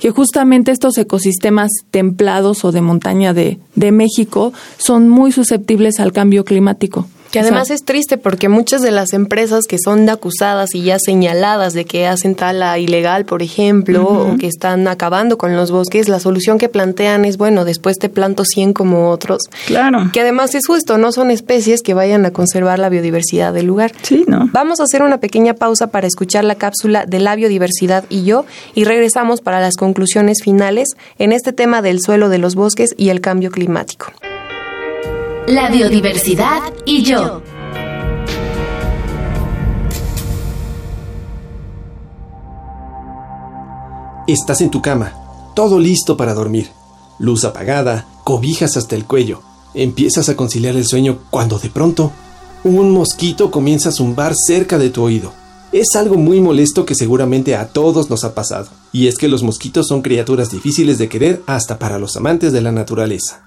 que 0.00 0.10
justamente 0.10 0.70
estos 0.70 0.98
ecosistemas 0.98 1.70
templados 1.90 2.64
o 2.64 2.72
de 2.72 2.82
montaña 2.82 3.32
de, 3.32 3.58
de 3.74 3.90
México 3.90 4.52
son 4.76 5.08
muy 5.08 5.32
susceptibles 5.32 5.98
al 5.98 6.12
cambio 6.12 6.44
climático. 6.44 7.05
Que 7.36 7.48
además 7.48 7.70
es 7.70 7.84
triste 7.84 8.16
porque 8.16 8.48
muchas 8.48 8.82
de 8.82 8.90
las 8.90 9.12
empresas 9.12 9.64
que 9.68 9.76
son 9.78 10.08
acusadas 10.08 10.74
y 10.74 10.82
ya 10.82 10.98
señaladas 10.98 11.74
de 11.74 11.84
que 11.84 12.06
hacen 12.06 12.34
tala 12.34 12.78
ilegal, 12.78 13.24
por 13.24 13.42
ejemplo, 13.42 14.04
o 14.04 14.36
que 14.38 14.46
están 14.46 14.88
acabando 14.88 15.36
con 15.36 15.54
los 15.54 15.70
bosques, 15.70 16.08
la 16.08 16.18
solución 16.18 16.58
que 16.58 16.68
plantean 16.68 17.24
es, 17.24 17.36
bueno, 17.36 17.64
después 17.64 17.98
te 17.98 18.08
planto 18.08 18.44
100 18.44 18.72
como 18.72 19.10
otros. 19.10 19.42
Claro. 19.66 20.10
Que 20.12 20.20
además 20.20 20.54
es 20.54 20.66
justo, 20.66 20.96
no 20.98 21.12
son 21.12 21.30
especies 21.30 21.82
que 21.82 21.94
vayan 21.94 22.24
a 22.24 22.30
conservar 22.30 22.78
la 22.78 22.88
biodiversidad 22.88 23.52
del 23.52 23.66
lugar. 23.66 23.92
Sí, 24.02 24.24
¿no? 24.26 24.48
Vamos 24.52 24.80
a 24.80 24.84
hacer 24.84 25.02
una 25.02 25.18
pequeña 25.18 25.54
pausa 25.54 25.88
para 25.88 26.06
escuchar 26.06 26.44
la 26.44 26.54
cápsula 26.54 27.06
de 27.06 27.20
la 27.20 27.36
biodiversidad 27.36 28.04
y 28.08 28.24
yo 28.24 28.46
y 28.74 28.84
regresamos 28.84 29.40
para 29.40 29.60
las 29.60 29.76
conclusiones 29.76 30.38
finales 30.42 30.96
en 31.18 31.32
este 31.32 31.52
tema 31.52 31.82
del 31.82 32.00
suelo 32.00 32.28
de 32.28 32.38
los 32.38 32.54
bosques 32.54 32.94
y 32.96 33.10
el 33.10 33.20
cambio 33.20 33.50
climático. 33.50 34.06
La 35.48 35.70
biodiversidad 35.70 36.74
y 36.84 37.04
yo. 37.04 37.40
Estás 44.26 44.60
en 44.60 44.70
tu 44.70 44.82
cama, 44.82 45.12
todo 45.54 45.78
listo 45.78 46.16
para 46.16 46.34
dormir. 46.34 46.70
Luz 47.20 47.44
apagada, 47.44 48.08
cobijas 48.24 48.76
hasta 48.76 48.96
el 48.96 49.04
cuello. 49.04 49.40
Empiezas 49.72 50.28
a 50.28 50.34
conciliar 50.34 50.74
el 50.74 50.84
sueño 50.84 51.20
cuando 51.30 51.60
de 51.60 51.70
pronto 51.70 52.10
un 52.64 52.90
mosquito 52.90 53.52
comienza 53.52 53.90
a 53.90 53.92
zumbar 53.92 54.34
cerca 54.34 54.78
de 54.78 54.90
tu 54.90 55.04
oído. 55.04 55.32
Es 55.70 55.94
algo 55.94 56.16
muy 56.16 56.40
molesto 56.40 56.84
que 56.84 56.96
seguramente 56.96 57.54
a 57.54 57.68
todos 57.68 58.10
nos 58.10 58.24
ha 58.24 58.34
pasado. 58.34 58.66
Y 58.90 59.06
es 59.06 59.16
que 59.16 59.28
los 59.28 59.44
mosquitos 59.44 59.86
son 59.86 60.02
criaturas 60.02 60.50
difíciles 60.50 60.98
de 60.98 61.08
querer 61.08 61.44
hasta 61.46 61.78
para 61.78 62.00
los 62.00 62.16
amantes 62.16 62.52
de 62.52 62.62
la 62.62 62.72
naturaleza. 62.72 63.45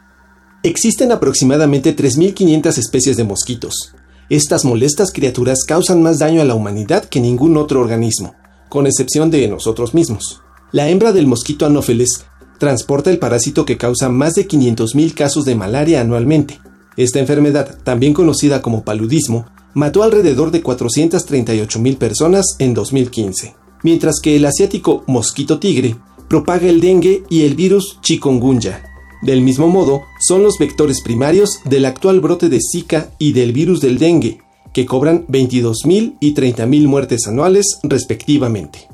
Existen 0.62 1.13
aproximadamente 1.13 1.95
3.500 1.95 2.78
especies 2.78 3.15
de 3.15 3.24
mosquitos. 3.24 3.93
Estas 4.30 4.65
molestas 4.65 5.13
criaturas 5.13 5.60
causan 5.65 6.04
más 6.04 6.19
daño 6.19 6.41
a 6.41 6.43
la 6.43 6.54
humanidad 6.54 7.06
que 7.06 7.22
ningún 7.22 7.56
otro 7.56 7.80
organismo, 7.80 8.36
con 8.67 8.86
excepción 8.86 9.32
de 9.32 9.48
nosotros 9.48 9.93
mismos. 9.93 10.41
La 10.74 10.89
hembra 10.89 11.13
del 11.13 11.28
mosquito 11.28 11.65
anófeles 11.65 12.26
transporta 12.58 13.10
el 13.10 13.19
parásito 13.19 13.65
que 13.65 13.78
causa 13.78 14.10
más 14.10 14.34
de 14.34 14.50
500.000 14.50 15.13
casos 15.13 15.45
de 15.45 15.56
malaria 15.56 16.02
anualmente. 16.02 16.60
Esta 16.98 17.19
enfermedad, 17.19 17.78
también 17.86 18.13
conocida 18.13 18.62
como 18.62 18.84
paludismo, 18.84 19.45
mató 19.74 20.04
alrededor 20.04 20.52
de 20.52 20.62
438.000 20.62 21.98
personas 21.98 22.45
en 22.60 22.74
2015, 22.74 23.56
mientras 23.82 24.19
que 24.22 24.36
el 24.36 24.45
asiático 24.45 25.06
mosquito 25.08 25.58
tigre 25.58 25.95
propaga 26.28 26.67
el 26.67 26.82
dengue 26.82 27.24
y 27.30 27.43
el 27.43 27.56
virus 27.56 27.98
chikungunya, 28.02 28.88
del 29.21 29.41
mismo 29.41 29.67
modo, 29.67 30.03
son 30.19 30.43
los 30.43 30.58
vectores 30.58 31.01
primarios 31.01 31.60
del 31.65 31.86
actual 31.86 32.19
brote 32.21 32.49
de 32.49 32.60
Zika 32.60 33.10
y 33.19 33.34
del 33.34 33.51
virus 33.51 33.82
del 33.82 33.97
dengue, 33.97 34.39
que 34.73 34.86
cobran 34.86 35.25
22.000 35.27 36.17
y 36.19 36.34
30.000 36.34 36.88
muertes 36.88 37.27
anuales 37.27 37.79
respectivamente. 37.84 38.88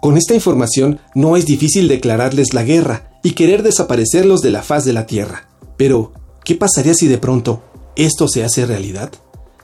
Con 0.00 0.16
esta 0.16 0.34
información 0.34 1.00
no 1.14 1.36
es 1.36 1.46
difícil 1.46 1.88
declararles 1.88 2.54
la 2.54 2.64
guerra 2.64 3.18
y 3.22 3.32
querer 3.32 3.62
desaparecerlos 3.62 4.40
de 4.40 4.50
la 4.50 4.62
faz 4.62 4.84
de 4.84 4.92
la 4.92 5.06
Tierra. 5.06 5.48
Pero, 5.76 6.12
¿qué 6.44 6.54
pasaría 6.54 6.94
si 6.94 7.08
de 7.08 7.18
pronto 7.18 7.62
esto 7.96 8.28
se 8.28 8.44
hace 8.44 8.66
realidad? 8.66 9.12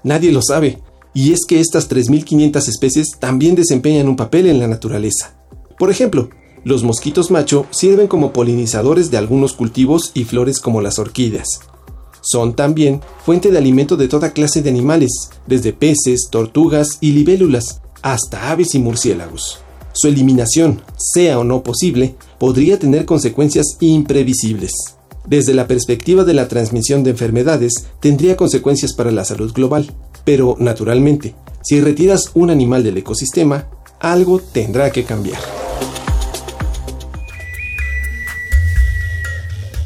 Nadie 0.03 0.33
lo 0.33 0.43
sabe, 0.43 0.81
y 1.15 1.33
es 1.33 1.41
que 1.47 1.61
estas 1.61 1.89
3.500 1.89 2.69
especies 2.69 3.19
también 3.19 3.55
desempeñan 3.55 4.09
un 4.09 4.17
papel 4.17 4.47
en 4.47 4.59
la 4.59 4.67
naturaleza. 4.67 5.35
Por 5.79 5.91
ejemplo, 5.91 6.31
los 6.65 6.85
mosquitos 6.85 7.31
macho 7.31 7.67
sirven 7.71 8.07
como 8.07 8.33
polinizadores 8.33 9.11
de 9.11 9.17
algunos 9.17 9.53
cultivos 9.53 10.13
y 10.15 10.25
flores 10.25 10.61
como 10.61 10.81
las 10.81 10.99
orquídeas. 10.99 11.61
Son 12.21 12.55
también 12.55 13.01
fuente 13.25 13.51
de 13.51 13.59
alimento 13.59 13.97
de 13.97 14.07
toda 14.07 14.33
clase 14.33 14.63
de 14.63 14.71
animales, 14.71 15.31
desde 15.47 15.73
peces, 15.73 16.29
tortugas 16.31 16.99
y 17.01 17.13
libélulas, 17.13 17.81
hasta 18.03 18.51
aves 18.51 18.75
y 18.75 18.79
murciélagos. 18.79 19.59
Su 19.93 20.09
eliminación, 20.09 20.83
sea 20.97 21.39
o 21.39 21.45
no 21.45 21.63
posible, 21.63 22.15
podría 22.39 22.79
tener 22.79 23.05
consecuencias 23.05 23.77
imprevisibles. 23.81 24.73
Desde 25.27 25.55
la 25.55 25.67
perspectiva 25.67 26.25
de 26.25 26.35
la 26.35 26.49
transmisión 26.49 27.05
de 27.05 27.11
enfermedades, 27.11 27.73
tendría 28.01 28.37
consecuencias 28.37 28.95
para 28.95 29.11
la 29.11 29.25
salud 29.25 29.53
global. 29.53 29.93
Pero, 30.25 30.57
naturalmente, 30.59 31.35
si 31.63 31.81
retiras 31.81 32.31
un 32.35 32.51
animal 32.51 32.83
del 32.83 32.97
ecosistema, 32.97 33.69
algo 34.01 34.41
tendrá 34.41 34.91
que 34.91 35.05
cambiar. 35.05 35.41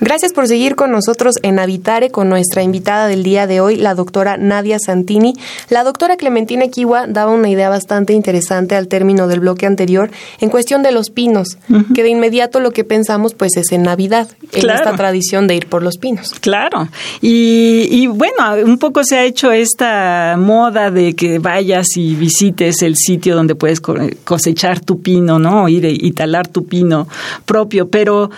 Gracias 0.00 0.32
por 0.32 0.46
seguir 0.46 0.76
con 0.76 0.92
nosotros 0.92 1.34
en 1.42 1.58
Habitare 1.58 2.10
con 2.10 2.28
nuestra 2.28 2.62
invitada 2.62 3.08
del 3.08 3.24
día 3.24 3.46
de 3.46 3.60
hoy, 3.60 3.76
la 3.76 3.94
doctora 3.94 4.36
Nadia 4.36 4.78
Santini. 4.78 5.34
La 5.70 5.82
doctora 5.82 6.16
Clementina 6.16 6.68
Kiwa 6.68 7.06
daba 7.08 7.32
una 7.32 7.48
idea 7.48 7.68
bastante 7.68 8.12
interesante 8.12 8.76
al 8.76 8.86
término 8.86 9.26
del 9.26 9.40
bloque 9.40 9.66
anterior 9.66 10.10
en 10.40 10.50
cuestión 10.50 10.82
de 10.82 10.92
los 10.92 11.10
pinos, 11.10 11.58
que 11.94 12.02
de 12.02 12.10
inmediato 12.10 12.60
lo 12.60 12.70
que 12.70 12.84
pensamos 12.84 13.34
pues 13.34 13.56
es 13.56 13.72
en 13.72 13.82
Navidad, 13.82 14.28
en 14.52 14.70
esta 14.70 14.94
tradición 14.94 15.48
de 15.48 15.56
ir 15.56 15.66
por 15.66 15.82
los 15.82 15.98
pinos. 15.98 16.32
Claro. 16.40 16.88
Y, 17.20 17.88
y 17.90 18.06
bueno, 18.06 18.54
un 18.64 18.78
poco 18.78 19.02
se 19.02 19.18
ha 19.18 19.24
hecho 19.24 19.50
esta 19.50 20.36
moda 20.38 20.90
de 20.90 21.14
que 21.14 21.38
vayas 21.38 21.96
y 21.96 22.14
visites 22.14 22.82
el 22.82 22.96
sitio 22.96 23.34
donde 23.34 23.56
puedes 23.56 23.80
cosechar 23.80 24.80
tu 24.80 25.00
pino, 25.00 25.38
¿no? 25.38 25.68
Ir 25.68 25.84
y 25.84 26.12
talar 26.12 26.46
tu 26.48 26.66
pino 26.66 27.08
propio, 27.44 27.88
pero 27.88 28.30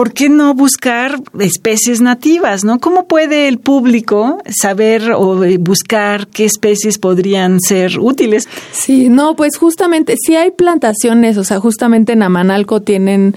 ¿por 0.00 0.14
qué 0.14 0.30
no 0.30 0.54
buscar 0.54 1.20
especies 1.38 2.00
nativas, 2.00 2.64
no? 2.64 2.78
¿Cómo 2.78 3.06
puede 3.06 3.48
el 3.48 3.58
público 3.58 4.38
saber 4.48 5.12
o 5.12 5.44
eh, 5.44 5.58
buscar 5.58 6.26
qué 6.28 6.46
especies 6.46 6.96
podrían 6.96 7.60
ser 7.60 7.98
útiles? 7.98 8.48
Sí, 8.72 9.10
no, 9.10 9.36
pues 9.36 9.58
justamente, 9.58 10.14
si 10.16 10.36
hay 10.36 10.52
plantaciones, 10.52 11.36
o 11.36 11.44
sea, 11.44 11.60
justamente 11.60 12.14
en 12.14 12.22
Amanalco 12.22 12.80
tienen 12.80 13.34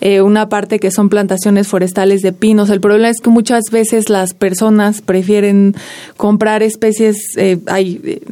eh, 0.00 0.22
una 0.22 0.48
parte 0.48 0.78
que 0.78 0.90
son 0.90 1.10
plantaciones 1.10 1.68
forestales 1.68 2.22
de 2.22 2.32
pinos. 2.32 2.70
El 2.70 2.80
problema 2.80 3.10
es 3.10 3.20
que 3.20 3.28
muchas 3.28 3.64
veces 3.70 4.08
las 4.08 4.32
personas 4.32 5.02
prefieren 5.02 5.74
comprar 6.16 6.62
especies 6.62 7.18
eh, 7.36 7.58
hay, 7.66 8.22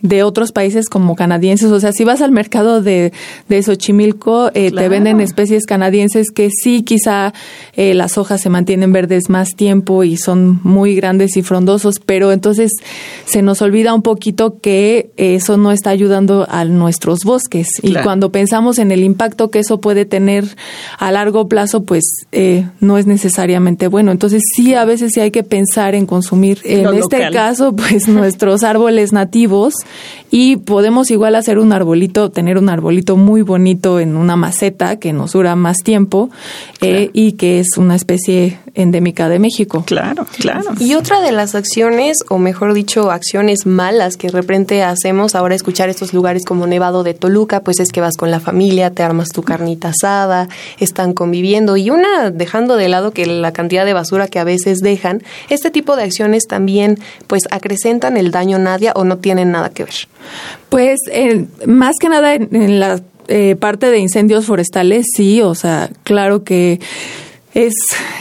de 0.00 0.22
otros 0.22 0.52
países 0.52 0.88
como 0.88 1.16
canadienses. 1.16 1.72
O 1.72 1.80
sea, 1.80 1.90
si 1.90 2.04
vas 2.04 2.22
al 2.22 2.30
mercado 2.30 2.82
de, 2.82 3.12
de 3.48 3.62
Xochimilco, 3.64 4.52
te 4.52 4.88
venden 4.88 5.20
especies 5.20 5.66
canadienses 5.66 6.30
que 6.30 6.48
sí 6.50 6.82
quizá 6.82 7.31
eh, 7.74 7.94
las 7.94 8.18
hojas 8.18 8.40
se 8.40 8.50
mantienen 8.50 8.92
verdes 8.92 9.28
más 9.28 9.50
tiempo 9.50 10.04
y 10.04 10.16
son 10.16 10.60
muy 10.62 10.94
grandes 10.94 11.36
y 11.36 11.42
frondosos, 11.42 12.00
pero 12.04 12.32
entonces 12.32 12.70
se 13.24 13.42
nos 13.42 13.62
olvida 13.62 13.94
un 13.94 14.02
poquito 14.02 14.58
que 14.60 15.10
eso 15.16 15.56
no 15.56 15.72
está 15.72 15.90
ayudando 15.90 16.46
a 16.48 16.64
nuestros 16.64 17.20
bosques. 17.24 17.68
Y 17.82 17.94
cuando 17.94 18.32
pensamos 18.32 18.78
en 18.78 18.92
el 18.92 19.02
impacto 19.02 19.50
que 19.50 19.60
eso 19.60 19.80
puede 19.80 20.04
tener 20.04 20.44
a 20.98 21.12
largo 21.12 21.48
plazo, 21.48 21.84
pues 21.84 22.04
eh, 22.32 22.66
no 22.80 22.98
es 22.98 23.06
necesariamente 23.06 23.88
bueno. 23.88 24.12
Entonces 24.12 24.42
sí, 24.54 24.74
a 24.74 24.84
veces 24.84 25.12
sí 25.14 25.20
hay 25.20 25.30
que 25.30 25.42
pensar 25.42 25.94
en 25.94 26.06
consumir, 26.06 26.60
en 26.64 26.86
este 26.94 27.30
caso, 27.30 27.74
pues 27.74 28.08
nuestros 28.08 28.62
árboles 28.62 29.12
nativos 29.12 29.74
y 30.30 30.56
podemos 30.56 31.10
igual 31.10 31.34
hacer 31.34 31.58
un 31.58 31.72
arbolito, 31.72 32.30
tener 32.30 32.58
un 32.58 32.68
arbolito 32.68 33.16
muy 33.16 33.42
bonito 33.42 34.00
en 34.00 34.16
una 34.16 34.36
maceta 34.36 34.96
que 34.96 35.12
nos 35.12 35.32
dura 35.32 35.56
más 35.56 35.78
tiempo 35.78 36.30
eh, 36.80 37.10
y 37.12 37.32
que 37.32 37.60
es 37.60 37.76
una 37.76 37.96
especie 37.96 38.58
endémica 38.74 39.28
de 39.28 39.38
México. 39.38 39.84
Claro, 39.86 40.26
claro. 40.38 40.70
Y 40.78 40.94
otra 40.94 41.20
de 41.20 41.32
las 41.32 41.54
acciones, 41.54 42.18
o 42.28 42.38
mejor 42.38 42.74
dicho, 42.74 43.10
acciones 43.10 43.66
malas 43.66 44.16
que 44.16 44.28
de 44.28 44.32
repente 44.32 44.82
hacemos 44.82 45.34
ahora 45.34 45.54
escuchar 45.54 45.88
estos 45.88 46.14
lugares 46.14 46.44
como 46.44 46.66
Nevado 46.66 47.02
de 47.02 47.14
Toluca, 47.14 47.60
pues 47.60 47.80
es 47.80 47.90
que 47.90 48.00
vas 48.00 48.16
con 48.16 48.30
la 48.30 48.40
familia, 48.40 48.90
te 48.90 49.02
armas 49.02 49.28
tu 49.28 49.42
carnita 49.42 49.88
asada, 49.88 50.48
están 50.78 51.12
conviviendo 51.12 51.76
y 51.76 51.90
una 51.90 52.30
dejando 52.30 52.76
de 52.76 52.88
lado 52.88 53.12
que 53.12 53.26
la 53.26 53.52
cantidad 53.52 53.84
de 53.84 53.92
basura 53.92 54.28
que 54.28 54.38
a 54.38 54.44
veces 54.44 54.78
dejan, 54.78 55.22
este 55.50 55.70
tipo 55.70 55.96
de 55.96 56.04
acciones 56.04 56.46
también 56.46 56.98
pues 57.26 57.42
acrecentan 57.50 58.16
el 58.16 58.30
daño 58.30 58.58
Nadia 58.58 58.92
o 58.94 59.04
no 59.04 59.18
tienen 59.18 59.50
nada 59.50 59.70
que 59.70 59.84
ver. 59.84 59.94
Pues 60.68 61.00
eh, 61.10 61.46
más 61.66 61.96
que 62.00 62.08
nada 62.08 62.34
en, 62.34 62.80
la 62.80 63.00
eh, 63.28 63.56
parte 63.56 63.90
de 63.90 63.98
incendios 63.98 64.46
forestales, 64.46 65.06
sí, 65.14 65.40
o 65.42 65.54
sea, 65.54 65.90
claro 66.04 66.44
que 66.44 66.80
es, 67.54 67.74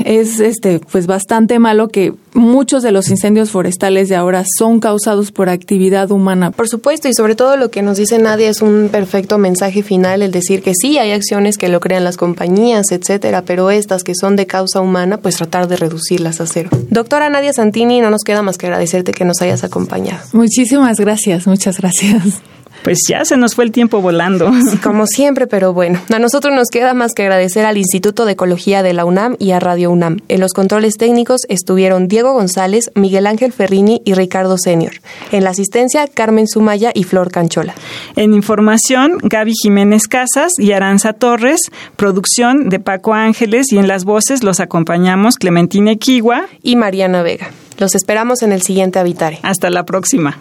es 0.03 0.39
este, 0.39 0.79
pues 0.79 1.07
bastante 1.07 1.59
malo 1.59 1.87
que 1.87 2.13
muchos 2.33 2.83
de 2.83 2.91
los 2.91 3.09
incendios 3.09 3.49
forestales 3.49 4.09
de 4.09 4.15
ahora 4.15 4.43
son 4.57 4.79
causados 4.79 5.31
por 5.31 5.49
actividad 5.49 6.11
humana. 6.11 6.51
Por 6.51 6.67
supuesto, 6.67 7.07
y 7.07 7.13
sobre 7.13 7.35
todo 7.35 7.55
lo 7.57 7.71
que 7.71 7.81
nos 7.81 7.97
dice 7.97 8.19
Nadia 8.19 8.49
es 8.49 8.61
un 8.61 8.89
perfecto 8.91 9.37
mensaje 9.37 9.83
final, 9.83 10.21
el 10.21 10.31
decir 10.31 10.61
que 10.61 10.73
sí 10.75 10.97
hay 10.97 11.11
acciones 11.11 11.57
que 11.57 11.69
lo 11.69 11.79
crean 11.79 12.03
las 12.03 12.17
compañías, 12.17 12.91
etcétera, 12.91 13.43
pero 13.43 13.71
estas 13.71 14.03
que 14.03 14.13
son 14.15 14.35
de 14.35 14.47
causa 14.47 14.81
humana, 14.81 15.17
pues 15.17 15.37
tratar 15.37 15.67
de 15.67 15.77
reducirlas 15.77 16.41
a 16.41 16.47
cero. 16.47 16.69
Doctora 16.89 17.29
Nadia 17.29 17.53
Santini, 17.53 18.01
no 18.01 18.09
nos 18.09 18.23
queda 18.23 18.41
más 18.41 18.57
que 18.57 18.67
agradecerte 18.67 19.13
que 19.13 19.25
nos 19.25 19.41
hayas 19.41 19.63
acompañado. 19.63 20.21
Muchísimas 20.33 20.99
gracias, 20.99 21.47
muchas 21.47 21.77
gracias. 21.77 22.41
Pues 22.83 22.97
ya 23.07 23.25
se 23.25 23.37
nos 23.37 23.55
fue 23.55 23.65
el 23.65 23.71
tiempo 23.71 24.01
volando. 24.01 24.51
como 24.83 25.05
siempre, 25.07 25.47
pero 25.47 25.73
bueno, 25.73 25.99
a 26.13 26.19
nosotros 26.19 26.53
nos 26.53 26.69
queda 26.69 26.93
más 26.93 27.13
que 27.13 27.23
agradecer 27.23 27.65
al 27.65 27.77
Instituto 27.77 28.25
de 28.25 28.33
Ecología 28.33 28.83
de 28.83 28.93
la 28.93 29.05
UNAM 29.05 29.35
y 29.39 29.51
a 29.51 29.59
Radio 29.59 29.91
UNAM. 29.91 30.17
En 30.27 30.39
los 30.39 30.53
controles 30.53 30.95
técnicos 30.97 31.41
estuvieron 31.49 32.07
Diego 32.07 32.33
González, 32.33 32.91
Miguel 32.95 33.27
Ángel 33.27 33.53
Ferrini 33.53 34.01
y 34.05 34.13
Ricardo 34.13 34.57
Senior. 34.57 34.93
En 35.31 35.43
la 35.43 35.51
asistencia, 35.51 36.07
Carmen 36.07 36.47
Sumaya 36.47 36.91
y 36.93 37.03
Flor 37.03 37.31
Canchola. 37.31 37.75
En 38.15 38.33
información, 38.33 39.17
Gaby 39.21 39.53
Jiménez 39.61 40.07
Casas 40.07 40.53
y 40.57 40.71
Aranza 40.71 41.13
Torres. 41.13 41.61
Producción 41.95 42.69
de 42.69 42.79
Paco 42.79 43.13
Ángeles 43.13 43.71
y 43.71 43.77
en 43.77 43.87
las 43.87 44.05
voces 44.05 44.43
los 44.43 44.59
acompañamos 44.59 45.35
Clementina 45.35 45.91
Equigua 45.91 46.45
y 46.63 46.75
Mariana 46.75 47.21
Vega. 47.21 47.51
Los 47.77 47.95
esperamos 47.95 48.41
en 48.41 48.51
el 48.51 48.61
siguiente 48.61 48.99
Habitare. 48.99 49.39
Hasta 49.43 49.69
la 49.69 49.85
próxima. 49.85 50.37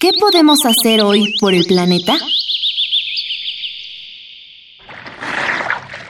¿Qué 0.00 0.12
podemos 0.12 0.58
hacer 0.64 1.00
hoy 1.00 1.34
por 1.40 1.54
el 1.54 1.64
planeta? 1.64 2.16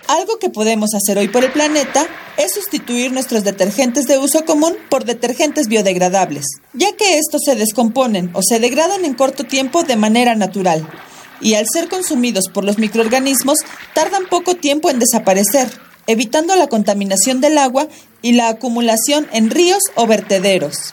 Algo 0.07 0.39
que 0.39 0.51
podemos 0.51 0.91
hacer 0.93 1.17
hoy 1.17 1.29
por 1.29 1.43
el 1.43 1.53
planeta 1.53 2.07
es 2.37 2.53
sustituir 2.53 3.13
nuestros 3.13 3.45
detergentes 3.45 4.05
de 4.05 4.19
uso 4.19 4.45
común 4.45 4.75
por 4.91 5.07
detergentes 5.07 5.69
biodegradables, 5.69 6.45
ya 6.75 6.93
que 6.97 7.17
estos 7.17 7.41
se 7.47 7.55
descomponen 7.55 8.31
o 8.35 8.43
se 8.43 8.61
degradan 8.61 9.07
en 9.07 9.15
corto 9.15 9.45
tiempo 9.45 9.83
de 9.85 9.97
manera 9.97 10.35
natural, 10.35 10.87
y 11.41 11.55
al 11.55 11.65
ser 11.67 11.89
consumidos 11.89 12.45
por 12.53 12.65
los 12.65 12.77
microorganismos 12.77 13.61
tardan 13.95 14.27
poco 14.29 14.55
tiempo 14.55 14.91
en 14.91 14.99
desaparecer, 14.99 15.71
evitando 16.07 16.57
la 16.57 16.67
contaminación 16.67 17.41
del 17.41 17.57
agua 17.57 17.89
y 18.21 18.33
la 18.33 18.51
acumulación 18.51 19.29
en 19.33 19.49
ríos 19.49 19.81
o 19.95 20.07
vertederos. 20.07 20.93